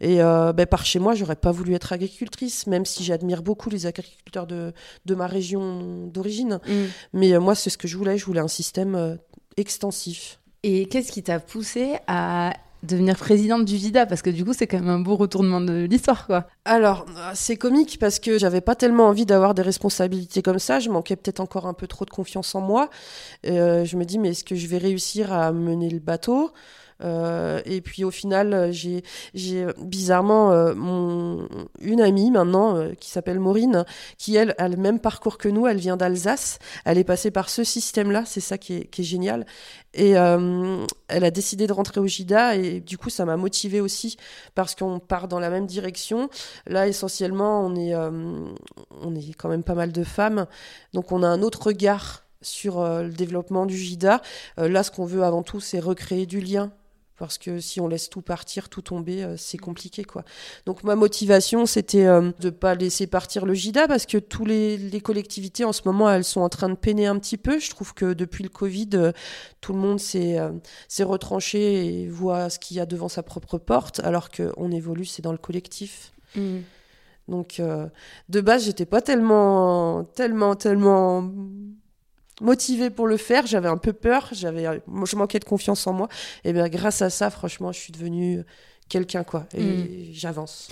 Et 0.00 0.22
euh, 0.22 0.52
ben, 0.52 0.66
par 0.66 0.84
chez 0.84 0.98
moi, 0.98 1.14
j'aurais 1.14 1.36
pas 1.36 1.52
voulu 1.52 1.74
être 1.74 1.92
agricultrice, 1.92 2.66
même 2.66 2.84
si 2.84 3.04
j'admire 3.04 3.42
beaucoup 3.42 3.70
les 3.70 3.86
agriculteurs 3.86 4.46
de, 4.46 4.72
de 5.06 5.14
ma 5.14 5.26
région 5.26 6.06
d'origine. 6.06 6.60
Mm. 6.66 6.72
Mais 7.14 7.32
euh, 7.32 7.40
moi, 7.40 7.54
c'est 7.54 7.70
ce 7.70 7.78
que 7.78 7.88
je 7.88 7.96
voulais. 7.96 8.18
Je 8.18 8.24
voulais 8.24 8.40
un 8.40 8.48
système 8.48 9.18
extensif. 9.56 10.40
Et 10.62 10.86
qu'est-ce 10.86 11.12
qui 11.12 11.22
t'a 11.22 11.40
poussé 11.40 11.96
à 12.06 12.52
devenir 12.82 13.16
présidente 13.16 13.64
du 13.64 13.76
JIDA 13.76 14.06
Parce 14.06 14.22
que 14.22 14.30
du 14.30 14.44
coup, 14.44 14.52
c'est 14.52 14.66
quand 14.66 14.78
même 14.78 14.88
un 14.88 15.00
beau 15.00 15.16
retournement 15.16 15.60
de 15.60 15.84
l'histoire, 15.84 16.26
quoi. 16.26 16.46
Alors, 16.64 17.06
c'est 17.34 17.56
comique 17.56 17.98
parce 17.98 18.18
que 18.18 18.38
j'avais 18.38 18.60
pas 18.60 18.74
tellement 18.74 19.06
envie 19.06 19.26
d'avoir 19.26 19.54
des 19.54 19.62
responsabilités 19.62 20.42
comme 20.42 20.58
ça. 20.58 20.80
Je 20.80 20.88
manquais 20.88 21.16
peut-être 21.16 21.40
encore 21.40 21.66
un 21.66 21.74
peu 21.74 21.86
trop 21.86 22.04
de 22.04 22.10
confiance 22.10 22.54
en 22.54 22.60
moi. 22.60 22.90
Euh, 23.46 23.84
je 23.84 23.96
me 23.96 24.04
dis, 24.04 24.18
mais 24.18 24.30
est-ce 24.30 24.44
que 24.44 24.54
je 24.54 24.66
vais 24.66 24.78
réussir 24.78 25.32
à 25.32 25.52
mener 25.52 25.90
le 25.90 25.98
bateau? 25.98 26.52
Euh, 27.02 27.60
et 27.64 27.80
puis 27.80 28.04
au 28.04 28.10
final, 28.10 28.72
j'ai, 28.72 29.02
j'ai 29.34 29.66
bizarrement 29.78 30.52
euh, 30.52 30.74
une 31.80 32.00
amie 32.00 32.30
maintenant 32.30 32.76
euh, 32.76 32.92
qui 32.94 33.10
s'appelle 33.10 33.38
Maureen, 33.38 33.84
qui 34.18 34.36
elle 34.36 34.54
a 34.58 34.68
le 34.68 34.76
même 34.76 35.00
parcours 35.00 35.38
que 35.38 35.48
nous. 35.48 35.66
Elle 35.66 35.78
vient 35.78 35.96
d'Alsace. 35.96 36.58
Elle 36.84 36.98
est 36.98 37.04
passée 37.04 37.30
par 37.30 37.48
ce 37.48 37.64
système-là. 37.64 38.24
C'est 38.26 38.40
ça 38.40 38.58
qui 38.58 38.74
est, 38.74 38.84
qui 38.86 39.02
est 39.02 39.04
génial. 39.04 39.46
Et 39.92 40.10
elle 40.10 41.24
a 41.24 41.30
décidé 41.32 41.66
de 41.66 41.72
rentrer 41.72 41.98
au 41.98 42.06
JIDA 42.06 42.54
et 42.54 42.80
du 42.80 42.96
coup 42.96 43.10
ça 43.10 43.24
m'a 43.24 43.36
motivée 43.36 43.80
aussi 43.80 44.16
parce 44.54 44.76
qu'on 44.76 45.00
part 45.00 45.26
dans 45.26 45.40
la 45.40 45.50
même 45.50 45.66
direction. 45.66 46.30
Là 46.68 46.86
essentiellement 46.86 47.66
on 47.66 47.74
est, 47.74 47.96
on 47.96 49.14
est 49.16 49.34
quand 49.36 49.48
même 49.48 49.64
pas 49.64 49.74
mal 49.74 49.90
de 49.90 50.04
femmes, 50.04 50.46
donc 50.94 51.10
on 51.10 51.24
a 51.24 51.26
un 51.26 51.42
autre 51.42 51.66
regard 51.66 52.24
sur 52.40 52.84
le 52.84 53.10
développement 53.10 53.66
du 53.66 53.76
JIDA. 53.76 54.22
là 54.58 54.84
ce 54.84 54.92
qu'on 54.92 55.06
veut 55.06 55.24
avant 55.24 55.42
tout 55.42 55.58
c'est 55.58 55.80
recréer 55.80 56.24
du 56.24 56.40
lien 56.40 56.70
parce 57.20 57.36
que 57.36 57.60
si 57.60 57.80
on 57.82 57.86
laisse 57.86 58.08
tout 58.08 58.22
partir, 58.22 58.70
tout 58.70 58.80
tomber, 58.80 59.22
euh, 59.22 59.34
c'est 59.36 59.58
compliqué 59.58 60.04
quoi. 60.04 60.24
Donc 60.64 60.84
ma 60.84 60.96
motivation, 60.96 61.66
c'était 61.66 62.06
euh, 62.06 62.32
de 62.40 62.48
pas 62.48 62.74
laisser 62.74 63.06
partir 63.06 63.44
le 63.44 63.52
JIDA 63.52 63.86
parce 63.86 64.06
que 64.06 64.16
tous 64.16 64.46
les, 64.46 65.00
collectivités 65.04 65.66
en 65.66 65.74
ce 65.74 65.82
moment, 65.84 66.10
elles 66.10 66.24
sont 66.24 66.40
en 66.40 66.48
train 66.48 66.70
de 66.70 66.76
peiner 66.76 67.06
un 67.06 67.18
petit 67.18 67.36
peu. 67.36 67.58
Je 67.58 67.68
trouve 67.68 67.92
que 67.92 68.14
depuis 68.14 68.42
le 68.42 68.48
Covid, 68.48 68.88
euh, 68.94 69.12
tout 69.60 69.74
le 69.74 69.78
monde 69.78 70.00
s'est 70.00 70.40
retranché 71.00 71.86
et 71.86 72.08
voit 72.08 72.48
ce 72.48 72.58
qu'il 72.58 72.78
y 72.78 72.80
a 72.80 72.86
devant 72.86 73.10
sa 73.10 73.22
propre 73.22 73.58
porte, 73.58 74.00
alors 74.00 74.30
qu'on 74.30 74.70
évolue, 74.70 75.04
c'est 75.04 75.20
dans 75.20 75.32
le 75.32 75.38
collectif. 75.38 76.12
Mmh. 76.36 76.60
Donc 77.28 77.60
de 78.28 78.40
base, 78.40 78.64
j'étais 78.64 78.86
pas 78.86 79.02
tellement, 79.02 80.04
tellement, 80.04 80.56
tellement 80.56 81.30
motivée 82.40 82.90
pour 82.90 83.06
le 83.06 83.16
faire. 83.16 83.46
J'avais 83.46 83.68
un 83.68 83.76
peu 83.76 83.92
peur, 83.92 84.28
j'avais, 84.32 84.64
je 84.64 85.16
manquais 85.16 85.38
de 85.38 85.44
confiance 85.44 85.86
en 85.86 85.92
moi. 85.92 86.08
Et 86.44 86.52
bien, 86.52 86.68
grâce 86.68 87.02
à 87.02 87.10
ça, 87.10 87.30
franchement, 87.30 87.72
je 87.72 87.80
suis 87.80 87.92
devenue 87.92 88.42
quelqu'un, 88.88 89.24
quoi. 89.24 89.46
Et 89.54 89.62
mm. 89.62 89.86
j'avance. 90.12 90.68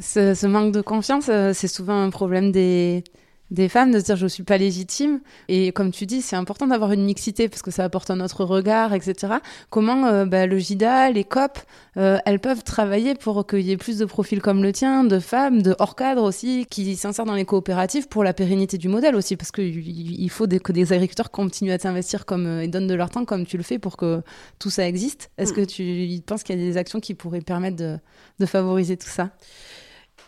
ce, 0.00 0.46
manque 0.46 0.72
de 0.72 0.80
confiance, 0.80 1.28
euh, 1.28 1.52
c'est 1.52 1.68
souvent 1.68 2.02
un 2.02 2.10
problème 2.10 2.50
des, 2.52 3.04
des 3.50 3.68
femmes 3.68 3.92
de 3.92 3.98
se 3.98 4.04
dire 4.04 4.16
je 4.16 4.26
suis 4.26 4.42
pas 4.42 4.58
légitime. 4.58 5.20
Et 5.48 5.72
comme 5.72 5.90
tu 5.90 6.06
dis 6.06 6.22
c'est 6.22 6.36
important 6.36 6.66
d'avoir 6.66 6.92
une 6.92 7.04
mixité 7.04 7.48
parce 7.48 7.62
que 7.62 7.70
ça 7.70 7.84
apporte 7.84 8.10
un 8.10 8.20
autre 8.20 8.44
regard 8.44 8.94
etc 8.94 9.34
comment 9.70 10.06
euh, 10.06 10.24
bah, 10.24 10.46
le 10.46 10.58
JIDA 10.58 11.10
les 11.10 11.24
COP 11.24 11.58
euh, 11.96 12.18
elles 12.24 12.40
peuvent 12.40 12.62
travailler 12.64 13.14
pour 13.14 13.46
qu'il 13.46 13.60
y 13.60 13.70
ait 13.70 13.76
plus 13.76 13.98
de 13.98 14.04
profils 14.04 14.40
comme 14.40 14.62
le 14.62 14.72
tien 14.72 15.04
de 15.04 15.18
femmes 15.18 15.62
de 15.62 15.74
hors 15.78 15.96
cadre 15.96 16.22
aussi 16.22 16.66
qui 16.68 16.96
s'insèrent 16.96 17.24
dans 17.24 17.34
les 17.34 17.44
coopératives 17.44 18.08
pour 18.08 18.24
la 18.24 18.32
pérennité 18.32 18.78
du 18.78 18.88
modèle 18.88 19.14
aussi 19.14 19.36
parce 19.36 19.50
qu'il 19.52 20.30
faut 20.30 20.46
que 20.46 20.72
des 20.72 20.92
agriculteurs 20.92 21.30
continuent 21.30 21.72
à 21.72 21.78
s'investir 21.78 22.26
comme 22.26 22.46
euh, 22.46 22.62
et 22.62 22.68
donnent 22.68 22.86
de 22.86 22.94
leur 22.94 23.10
temps 23.10 23.24
comme 23.24 23.46
tu 23.46 23.56
le 23.56 23.62
fais 23.62 23.78
pour 23.78 23.96
que 23.96 24.22
tout 24.58 24.70
ça 24.70 24.86
existe. 24.86 25.30
Est-ce 25.38 25.52
mm. 25.52 25.56
que 25.56 25.64
tu 25.64 26.22
penses 26.22 26.42
qu'il 26.42 26.58
y 26.58 26.62
a 26.62 26.64
des 26.64 26.76
actions 26.76 27.00
qui 27.00 27.14
pourraient 27.14 27.40
permettre 27.40 27.76
de, 27.76 27.98
de 28.38 28.46
favoriser 28.46 28.96
tout 28.96 29.08
ça? 29.08 29.30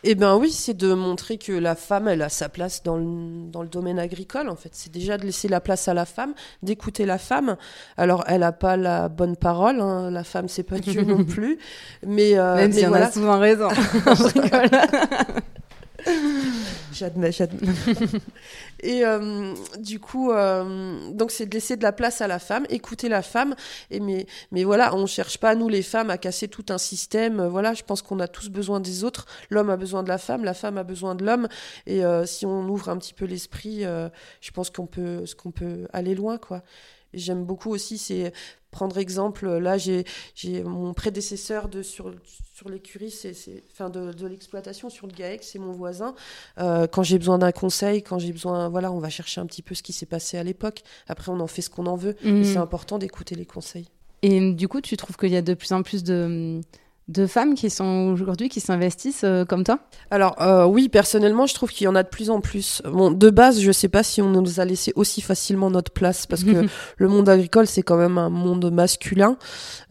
Eh 0.05 0.15
bien 0.15 0.37
oui, 0.37 0.51
c'est 0.51 0.77
de 0.77 0.93
montrer 0.95 1.39
que 1.39 1.53
la 1.53 1.75
femme, 1.75 2.09
elle 2.09 2.23
a 2.23 2.29
sa 2.29 2.49
place 2.49 2.83
dans 2.83 2.97
le, 2.97 3.51
dans 3.51 3.63
le 3.63 3.69
domaine 3.69 3.99
agricole, 3.99 4.49
en 4.49 4.57
fait. 4.57 4.71
C'est 4.73 4.93
déjà 4.93 5.19
de 5.19 5.25
laisser 5.25 5.49
la 5.49 5.61
place 5.61 5.89
à 5.89 5.95
la 5.95 6.05
femme, 6.05 6.35
d'écouter 6.63 7.07
la 7.07 7.19
femme. 7.19 7.57
Alors, 7.97 8.25
elle 8.27 8.41
n'a 8.41 8.53
pas 8.53 8.77
la 8.77 9.09
bonne 9.09 9.37
parole, 9.37 9.81
hein. 9.81 10.11
la 10.11 10.25
femme, 10.25 10.49
c'est 10.49 10.63
pas 10.63 10.79
Dieu 10.79 11.03
non 11.03 11.25
plus. 11.27 11.59
Mais, 12.07 12.39
euh, 12.39 12.57
Même 12.57 12.73
mais 12.73 12.81
si 12.81 12.87
on 12.87 12.93
a 12.93 13.11
souvent 13.11 13.39
raison. 13.39 13.69
J'admets, 16.93 17.33
j'admets. 17.33 17.73
et 18.81 19.05
euh, 19.05 19.55
du 19.79 20.01
coup, 20.01 20.31
euh, 20.31 21.11
donc 21.13 21.31
c'est 21.31 21.47
de 21.47 21.55
laisser 21.55 21.77
de 21.77 21.83
la 21.83 21.93
place 21.93 22.21
à 22.21 22.27
la 22.27 22.39
femme, 22.39 22.67
écouter 22.71 23.09
la 23.09 23.23
femme. 23.23 23.55
Et 23.91 24.01
mais, 24.01 24.27
mais 24.51 24.65
voilà, 24.65 24.95
on 24.95 25.07
cherche 25.07 25.39
pas 25.39 25.55
nous 25.55 25.69
les 25.69 25.83
femmes 25.83 26.11
à 26.11 26.19
casser 26.19 26.49
tout 26.49 26.67
un 26.71 26.79
système. 26.79 27.45
Voilà, 27.47 27.75
je 27.75 27.83
pense 27.83 28.03
qu'on 28.03 28.21
a 28.21 28.29
tous 28.29 28.49
besoin 28.49 28.81
des 28.81 29.05
autres. 29.05 29.27
L'homme 29.51 29.71
a 29.71 29.77
besoin 29.77 30.03
de 30.03 30.09
la 30.09 30.19
femme, 30.19 30.45
la 30.45 30.55
femme 30.55 30.79
a 30.79 30.85
besoin 30.85 31.15
de 31.15 31.25
l'homme. 31.25 31.49
Et 31.87 32.05
euh, 32.05 32.25
si 32.27 32.47
on 32.47 32.69
ouvre 32.69 32.89
un 32.89 32.97
petit 32.99 33.15
peu 33.15 33.25
l'esprit, 33.25 33.83
je 33.83 34.51
pense 34.53 34.71
qu'on 34.71 34.87
peut, 34.87 35.25
peut 35.55 35.87
aller 35.93 36.15
loin, 36.15 36.39
quoi. 36.39 36.63
J'aime 37.15 37.45
beaucoup 37.45 37.71
aussi, 37.71 37.97
c'est 37.99 38.33
prendre 38.77 38.99
exemple. 38.99 39.49
Là, 39.49 39.79
j'ai 39.79 40.05
mon 40.63 40.93
prédécesseur 40.93 41.71
de, 41.71 41.83
sur, 41.83 42.13
sur 42.55 42.69
l'écurie, 42.69 43.11
c'est, 43.11 43.33
enfin 43.73 43.89
de, 43.89 44.13
de 44.13 44.27
l'exploitation 44.27 44.91
sur 44.91 45.07
le 45.07 45.15
GAEC, 45.15 45.43
c'est 45.43 45.59
mon 45.59 45.73
voisin. 45.73 46.15
Euh, 46.59 46.87
quand 46.87 47.03
j'ai 47.03 47.19
besoin 47.19 47.39
d'un 47.39 47.53
conseil, 47.53 48.03
quand 48.03 48.19
j'ai 48.19 48.33
besoin, 48.33 48.69
voilà, 48.69 48.93
on 48.93 48.99
va 48.99 49.09
chercher 49.09 49.41
un 49.41 49.47
petit 49.47 49.63
peu 49.63 49.75
ce 49.75 49.83
qui 49.83 49.95
s'est 49.95 50.05
passé 50.05 50.37
à 50.37 50.43
l'époque. 50.43 50.83
Après, 51.09 51.33
on 51.33 51.41
en 51.41 51.47
fait 51.47 51.63
ce 51.63 51.71
qu'on 51.71 51.87
en 51.87 51.97
veut. 51.97 52.17
Mmh. 52.23 52.45
c'est 52.45 52.59
important 52.59 52.99
d'écouter 52.99 53.35
les 53.35 53.47
conseils. 53.47 53.89
Et 54.21 54.53
du 54.53 54.69
coup, 54.69 54.83
tu 54.83 54.97
trouves 54.99 55.17
qu'il 55.17 55.31
y 55.31 55.37
a 55.37 55.43
de 55.43 55.55
plus 55.55 55.73
en 55.73 55.83
plus 55.83 56.05
de 56.05 56.61
de 57.09 57.29
femmes 57.29 57.55
qui 57.55 57.71
sont 57.71 58.11
aujourd'hui 58.13 58.49
qui 58.49 58.59
s'investissent 58.59 59.23
euh, 59.23 59.45
comme 59.45 59.63
toi? 59.63 59.79
Alors 60.11 60.43
euh, 60.43 60.65
oui, 60.65 60.89
personnellement, 60.89 61.47
je 61.47 61.55
trouve 61.55 61.71
qu'il 61.71 61.85
y 61.85 61.89
en 61.89 61.95
a 61.95 62.03
de 62.03 62.09
plus 62.09 62.31
en 62.31 62.41
plus. 62.41 62.83
Bon, 62.85 63.13
de 63.13 63.31
base, 63.31 63.61
je 63.61 63.71
sais 63.71 63.89
pas 63.89 64.03
si 64.03 64.21
on 64.21 64.31
nous 64.31 64.59
a 64.59 64.65
laissé 64.65 64.93
aussi 64.97 65.21
facilement 65.21 65.71
notre 65.71 65.93
place 65.93 66.27
parce 66.27 66.43
que 66.43 66.67
le 66.97 67.09
monde 67.09 67.29
agricole 67.29 67.69
c'est 67.69 67.83
quand 67.83 67.97
même 67.97 68.19
un 68.19 68.29
monde 68.29 68.73
masculin. 68.73 69.37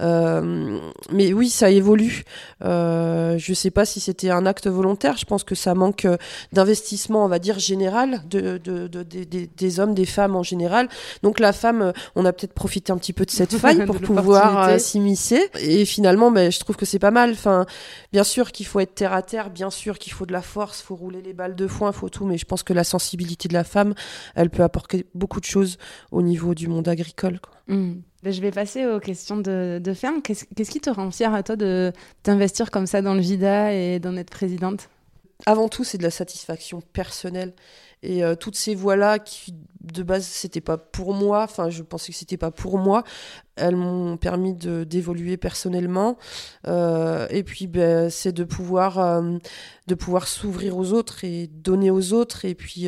Euh, 0.02 0.78
mais 1.12 1.32
oui, 1.32 1.50
ça 1.50 1.70
évolue. 1.70 2.24
Je 2.62 3.54
sais 3.54 3.72
pas 3.72 3.86
si 3.86 4.02
c'était 4.02 4.30
un 4.30 4.46
acte 4.46 4.68
volontaire. 4.68 5.16
Je 5.18 5.26
pense 5.26 5.46
que 5.46 5.56
ça 5.56 5.74
manque 5.74 6.08
d'investissement, 6.52 7.24
on 7.24 7.30
va 7.30 7.40
dire 7.40 7.60
général, 7.60 8.24
de, 8.30 8.58
de, 8.58 8.88
de, 8.88 9.04
des 9.04 9.80
hommes, 9.80 9.94
des 9.94 10.06
femmes 10.06 10.36
en 10.36 10.44
général. 10.44 10.90
Donc 11.24 11.40
la 11.40 11.54
femme, 11.54 11.94
on 12.16 12.26
a 12.26 12.34
peut-être 12.34 12.54
profité 12.54 12.92
un 12.92 12.98
petit 12.98 13.14
peu 13.14 13.26
de 13.26 13.32
cette 13.32 13.56
faille 13.58 13.86
pour 13.86 14.00
pouvoir 14.00 14.80
s'immiscer. 14.82 15.42
Et 15.62 15.86
finalement, 15.86 16.30
ben, 16.32 16.52
je 16.52 16.60
trouve 16.60 16.76
que 16.76 16.86
c'est 16.86 17.05
mal. 17.12 17.36
Bien 18.12 18.24
sûr 18.24 18.52
qu'il 18.52 18.66
faut 18.66 18.80
être 18.80 18.96
terre 18.96 19.14
à 19.14 19.22
terre, 19.22 19.50
bien 19.50 19.70
sûr 19.70 20.00
qu'il 20.00 20.14
faut 20.14 20.26
de 20.26 20.34
la 20.34 20.42
force, 20.42 20.82
faut 20.82 20.96
rouler 20.96 21.22
les 21.22 21.34
balles 21.34 21.56
de 21.56 21.68
foin, 21.68 21.92
faut 21.92 22.10
tout, 22.10 22.26
mais 22.26 22.38
je 22.38 22.46
pense 22.46 22.64
que 22.64 22.74
la 22.74 22.84
sensibilité 22.84 23.48
de 23.48 23.54
la 23.54 23.64
femme, 23.64 23.94
elle 24.36 24.50
peut 24.50 24.64
apporter 24.64 25.06
beaucoup 25.14 25.40
de 25.40 25.46
choses 25.46 25.78
au 26.12 26.22
niveau 26.22 26.56
du 26.56 26.68
monde 26.68 26.88
agricole. 26.88 27.40
Mmh. 27.68 27.94
Ben, 28.24 28.34
je 28.34 28.42
vais 28.42 28.52
passer 28.52 28.88
aux 28.88 29.00
questions 29.00 29.38
de, 29.38 29.94
ferme. 29.96 30.22
Qu'est-ce 30.24 30.72
qui 30.72 30.82
te 30.82 30.90
rend 30.90 31.12
fière 31.12 31.36
à 31.36 31.44
toi 31.44 31.56
de 31.56 31.94
t'investir 32.24 32.72
comme 32.72 32.88
ça 32.88 33.04
dans 33.04 33.14
le 33.14 33.22
JIDA 33.22 33.72
et 33.72 34.00
d'en 34.00 34.18
être 34.18 34.32
présidente? 34.32 34.90
Avant 35.46 35.70
tout, 35.70 35.84
c'est 35.84 35.98
de 35.98 36.04
la 36.04 36.12
satisfaction 36.12 36.82
personnelle. 36.94 37.54
Et 38.04 38.24
euh, 38.24 38.36
toutes 38.36 38.56
ces 38.56 38.76
voix-là, 38.76 39.20
qui 39.20 39.54
de 39.82 40.02
base, 40.02 40.26
c'était 40.26 40.62
pas 40.62 40.78
pour 40.78 41.14
moi, 41.14 41.44
enfin, 41.44 41.70
je 41.70 41.84
pensais 41.84 42.12
que 42.12 42.18
c'était 42.18 42.38
pas 42.38 42.50
pour 42.50 42.80
moi, 42.80 43.04
elles 43.56 43.76
m'ont 43.76 44.18
permis 44.18 44.54
d'évoluer 44.54 45.38
personnellement. 45.38 46.18
Euh, 46.68 47.28
et 47.30 47.44
puis, 47.44 47.68
ben, 47.68 48.10
c'est 48.10 48.32
de 48.32 48.44
pouvoir, 48.44 49.00
euh, 49.00 49.38
de 49.88 49.96
pouvoir 49.96 50.28
s'ouvrir 50.28 50.78
aux 50.78 50.92
autres 50.92 51.24
et 51.24 51.48
donner 51.48 51.92
aux 51.92 52.14
autres. 52.14 52.46
Et 52.46 52.56
puis, 52.56 52.88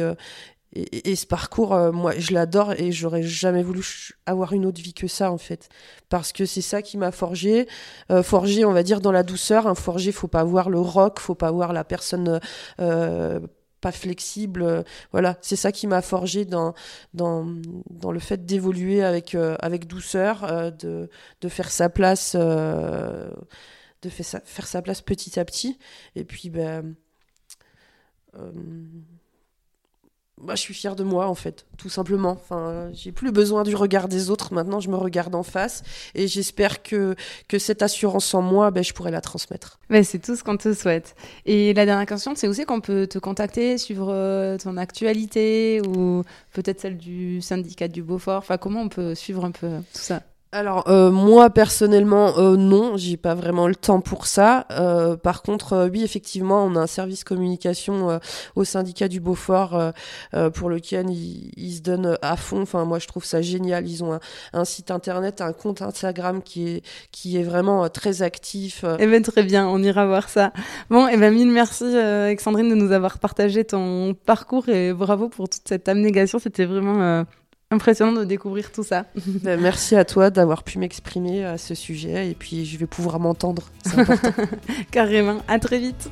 et, 0.74 1.16
ce 1.16 1.26
parcours, 1.26 1.76
moi, 1.94 2.14
je 2.18 2.34
l'adore 2.34 2.74
et 2.74 2.92
j'aurais 2.92 3.24
jamais 3.24 3.64
voulu 3.64 3.84
avoir 4.26 4.54
une 4.54 4.66
autre 4.66 4.82
vie 4.82 4.94
que 4.94 5.08
ça, 5.08 5.32
en 5.32 5.38
fait. 5.38 5.70
Parce 6.10 6.34
que 6.34 6.46
c'est 6.46 6.62
ça 6.62 6.82
qui 6.82 6.98
m'a 6.98 7.12
forgé. 7.12 7.68
forgé, 8.24 8.66
on 8.66 8.74
va 8.74 8.84
dire, 8.84 9.00
dans 9.02 9.14
la 9.14 9.24
douceur. 9.24 9.66
Un 9.68 9.76
forgé, 9.76 10.12
faut 10.12 10.28
pas 10.28 10.42
avoir 10.42 10.70
le 10.70 10.80
rock, 10.80 11.20
faut 11.20 11.36
pas 11.36 11.48
avoir 11.48 11.74
la 11.74 11.84
personne 11.84 12.40
pas 13.82 13.92
flexible. 13.92 14.64
Euh, 14.64 14.84
voilà, 15.12 15.38
c'est 15.42 15.56
ça 15.56 15.72
qui 15.72 15.88
m'a 15.88 16.02
forgé 16.02 16.46
dans, 16.46 16.74
dans, 17.14 17.46
dans 17.90 18.12
le 18.12 18.20
fait 18.20 18.46
d'évoluer 18.46 19.04
avec, 19.04 19.36
euh, 19.36 19.56
avec 19.60 19.88
douceur, 19.88 20.44
euh, 20.44 20.72
de, 20.72 21.10
de 21.42 21.50
faire 21.50 21.72
sa 21.72 21.90
place, 21.90 22.36
de 22.36 23.30
faire 24.10 24.26
sa, 24.26 24.40
faire 24.42 24.68
sa 24.68 24.82
place 24.82 25.02
petit 25.02 25.40
à 25.40 25.46
petit. 25.46 25.78
Et 26.16 26.24
puis, 26.24 26.50
ben 26.50 26.96
je 30.50 30.56
suis 30.56 30.74
fière 30.74 30.96
de 30.96 31.04
moi 31.04 31.28
en 31.28 31.36
fait, 31.36 31.66
tout 31.78 31.90
simplement. 31.90 32.32
Enfin, 32.32 32.90
j'ai 32.94 33.12
plus 33.12 33.32
besoin 33.32 33.64
du 33.64 33.76
regard 33.76 34.08
des 34.08 34.30
autres. 34.30 34.54
Maintenant, 34.54 34.80
je 34.80 34.90
me 34.90 34.96
regarde 34.96 35.36
en 35.36 35.44
face 35.44 35.84
et 36.16 36.28
j'espère 36.28 36.84
que 36.84 37.16
que 37.48 37.60
cette 37.60 37.82
assurance 37.82 38.34
en 38.34 38.42
moi, 38.42 38.72
ben, 38.72 38.84
je 38.84 38.94
pourrai 38.94 39.12
la 39.12 39.22
transmettre. 39.22 39.80
Mais 39.90 40.04
c'est 40.04 40.20
tout 40.20 40.36
ce 40.36 40.44
qu'on 40.44 40.58
te 40.58 40.74
souhaite. 40.74 41.16
Et 41.46 41.74
la 41.74 41.86
dernière 41.86 42.06
question, 42.06 42.34
c'est 42.36 42.48
aussi 42.48 42.66
qu'on 42.66 42.82
peut 42.82 43.08
te 43.08 43.20
contacter, 43.20 43.78
suivre 43.78 44.10
euh, 44.12 44.58
ton 44.58 44.78
actualité 44.78 45.82
ou 45.88 46.24
peut-être 46.54 46.82
celle 46.82 46.98
du 46.98 47.42
syndicat 47.42 47.88
du 47.88 48.04
Beaufort? 48.04 48.38
Enfin, 48.38 48.58
comment 48.58 48.82
on 48.82 48.90
peut 48.90 49.16
suivre 49.16 49.46
un 49.46 49.52
peu 49.52 49.68
tout 49.94 50.00
ça? 50.00 50.22
Alors 50.54 50.88
euh, 50.88 51.12
moi 51.12 51.50
personnellement 51.50 52.38
euh, 52.38 52.56
non, 52.56 52.96
j'ai 52.96 53.18
pas 53.18 53.36
vraiment 53.36 53.68
le 53.68 53.76
temps 53.76 54.00
pour 54.00 54.28
ça. 54.28 54.66
Euh, 54.72 55.18
par 55.18 55.42
contre 55.42 55.74
euh, 55.74 55.90
oui 55.92 56.04
effectivement 56.04 56.64
on 56.64 56.76
a 56.78 56.80
un 56.80 56.88
service 56.88 57.26
communication 57.26 58.10
euh, 58.10 58.20
au 58.56 58.64
syndicat 58.64 59.10
du 59.10 59.20
Beaufort 59.20 59.92
euh, 60.34 60.50
pour 60.50 60.70
lequel 60.70 61.10
ils, 61.10 61.52
ils 61.58 61.76
se 61.76 61.82
donnent 61.82 62.18
à 62.22 62.38
fond. 62.38 62.62
Enfin 62.62 62.86
moi 62.86 62.98
je 63.00 63.08
trouve 63.08 63.26
ça 63.26 63.42
génial. 63.42 63.88
Ils 63.90 64.06
ont 64.06 64.20
un, 64.54 64.66
site 64.66 64.90
internet, 64.90 65.42
un 65.42 65.52
compte 65.52 65.82
Instagram 65.82 66.42
qui 66.42 66.70
est 66.70 66.82
qui 67.12 67.38
est 67.38 67.44
vraiment 67.44 67.90
très 67.90 68.22
actif. 68.22 68.86
Eh 69.00 69.06
ben 69.06 69.22
très 69.22 69.44
bien, 69.44 69.68
on 69.68 69.84
ira 69.84 70.06
voir 70.06 70.30
ça. 70.30 70.54
Bon, 70.90 71.08
eh 71.08 71.18
ben 71.18 71.34
mille 71.34 71.52
merci 71.52 71.84
Alexandrine 71.84 72.70
de 72.70 72.76
nous 72.76 72.94
avoir 72.94 73.20
partagé 73.20 73.66
ton 73.66 74.14
parcours 74.14 74.70
et 74.70 74.94
bravo 74.94 75.28
pour 75.28 75.50
toute 75.50 75.68
cette 75.68 75.90
abnégation. 75.90 76.40
C'était 76.40 76.66
vraiment 76.66 77.26
impressionnant 77.72 78.14
de 78.14 78.24
découvrir 78.24 78.72
tout 78.72 78.84
ça. 78.84 79.06
Ben, 79.44 79.60
merci 79.60 79.96
à 79.96 80.06
toi 80.06 80.30
d'avoir 80.30 80.64
pu 80.64 80.80
m'exprimer 80.80 81.46
à 81.46 81.58
ce 81.58 81.76
sujet 81.76 82.30
et 82.30 82.34
puis 82.34 82.66
je 82.66 82.78
vais 82.78 82.88
pouvoir 82.88 83.20
m'entendre. 83.20 83.70
Carrément. 84.92 85.38
À 85.48 85.60
très 85.60 85.80
vite. 85.80 86.10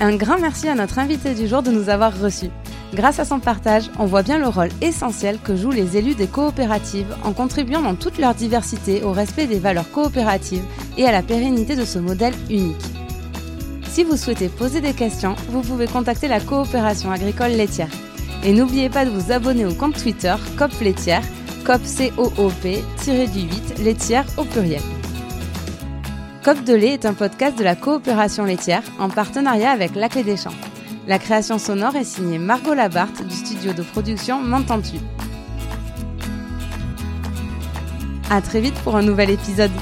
Un 0.00 0.16
grand 0.16 0.38
merci 0.38 0.68
à 0.68 0.74
notre 0.74 0.98
invité 0.98 1.34
du 1.34 1.46
jour 1.46 1.62
de 1.62 1.70
nous 1.70 1.88
avoir 1.88 2.18
reçus. 2.18 2.50
Grâce 2.94 3.18
à 3.18 3.24
son 3.24 3.40
partage, 3.40 3.90
on 3.98 4.04
voit 4.04 4.22
bien 4.22 4.38
le 4.38 4.46
rôle 4.46 4.68
essentiel 4.80 5.38
que 5.38 5.56
jouent 5.56 5.70
les 5.70 5.96
élus 5.96 6.14
des 6.14 6.26
coopératives 6.26 7.16
en 7.24 7.32
contribuant 7.32 7.82
dans 7.82 7.94
toute 7.94 8.18
leur 8.18 8.34
diversité 8.34 9.02
au 9.02 9.12
respect 9.12 9.46
des 9.46 9.58
valeurs 9.58 9.90
coopératives 9.90 10.64
et 10.96 11.06
à 11.06 11.12
la 11.12 11.22
pérennité 11.22 11.76
de 11.76 11.84
ce 11.84 11.98
modèle 11.98 12.34
unique. 12.50 12.95
Si 13.96 14.04
vous 14.04 14.18
souhaitez 14.18 14.50
poser 14.50 14.82
des 14.82 14.92
questions, 14.92 15.34
vous 15.48 15.62
pouvez 15.62 15.86
contacter 15.86 16.28
la 16.28 16.38
coopération 16.38 17.10
agricole 17.10 17.52
laitière. 17.52 17.88
Et 18.44 18.52
n'oubliez 18.52 18.90
pas 18.90 19.06
de 19.06 19.10
vous 19.10 19.32
abonner 19.32 19.64
au 19.64 19.72
compte 19.72 19.96
Twitter 19.96 20.34
COP 20.58 20.70
laitière, 20.82 21.22
COP 21.64 21.82
C-O-O-P, 21.82 22.84
tiré 22.98 23.26
du 23.26 23.40
8, 23.40 23.78
laitière 23.78 24.26
au 24.36 24.44
pluriel. 24.44 24.82
COP 26.44 26.62
de 26.64 26.74
lait 26.74 26.92
est 26.92 27.06
un 27.06 27.14
podcast 27.14 27.58
de 27.58 27.64
la 27.64 27.74
coopération 27.74 28.44
laitière 28.44 28.82
en 28.98 29.08
partenariat 29.08 29.70
avec 29.70 29.94
La 29.94 30.10
Clé 30.10 30.24
des 30.24 30.36
Champs. 30.36 30.52
La 31.06 31.18
création 31.18 31.58
sonore 31.58 31.96
est 31.96 32.04
signée 32.04 32.38
Margot 32.38 32.74
Labarthe 32.74 33.26
du 33.26 33.34
studio 33.34 33.72
de 33.72 33.82
production 33.82 34.42
M'entends-tu 34.42 34.96
À 38.28 38.42
très 38.42 38.60
vite 38.60 38.78
pour 38.84 38.96
un 38.96 39.02
nouvel 39.02 39.30
épisode. 39.30 39.72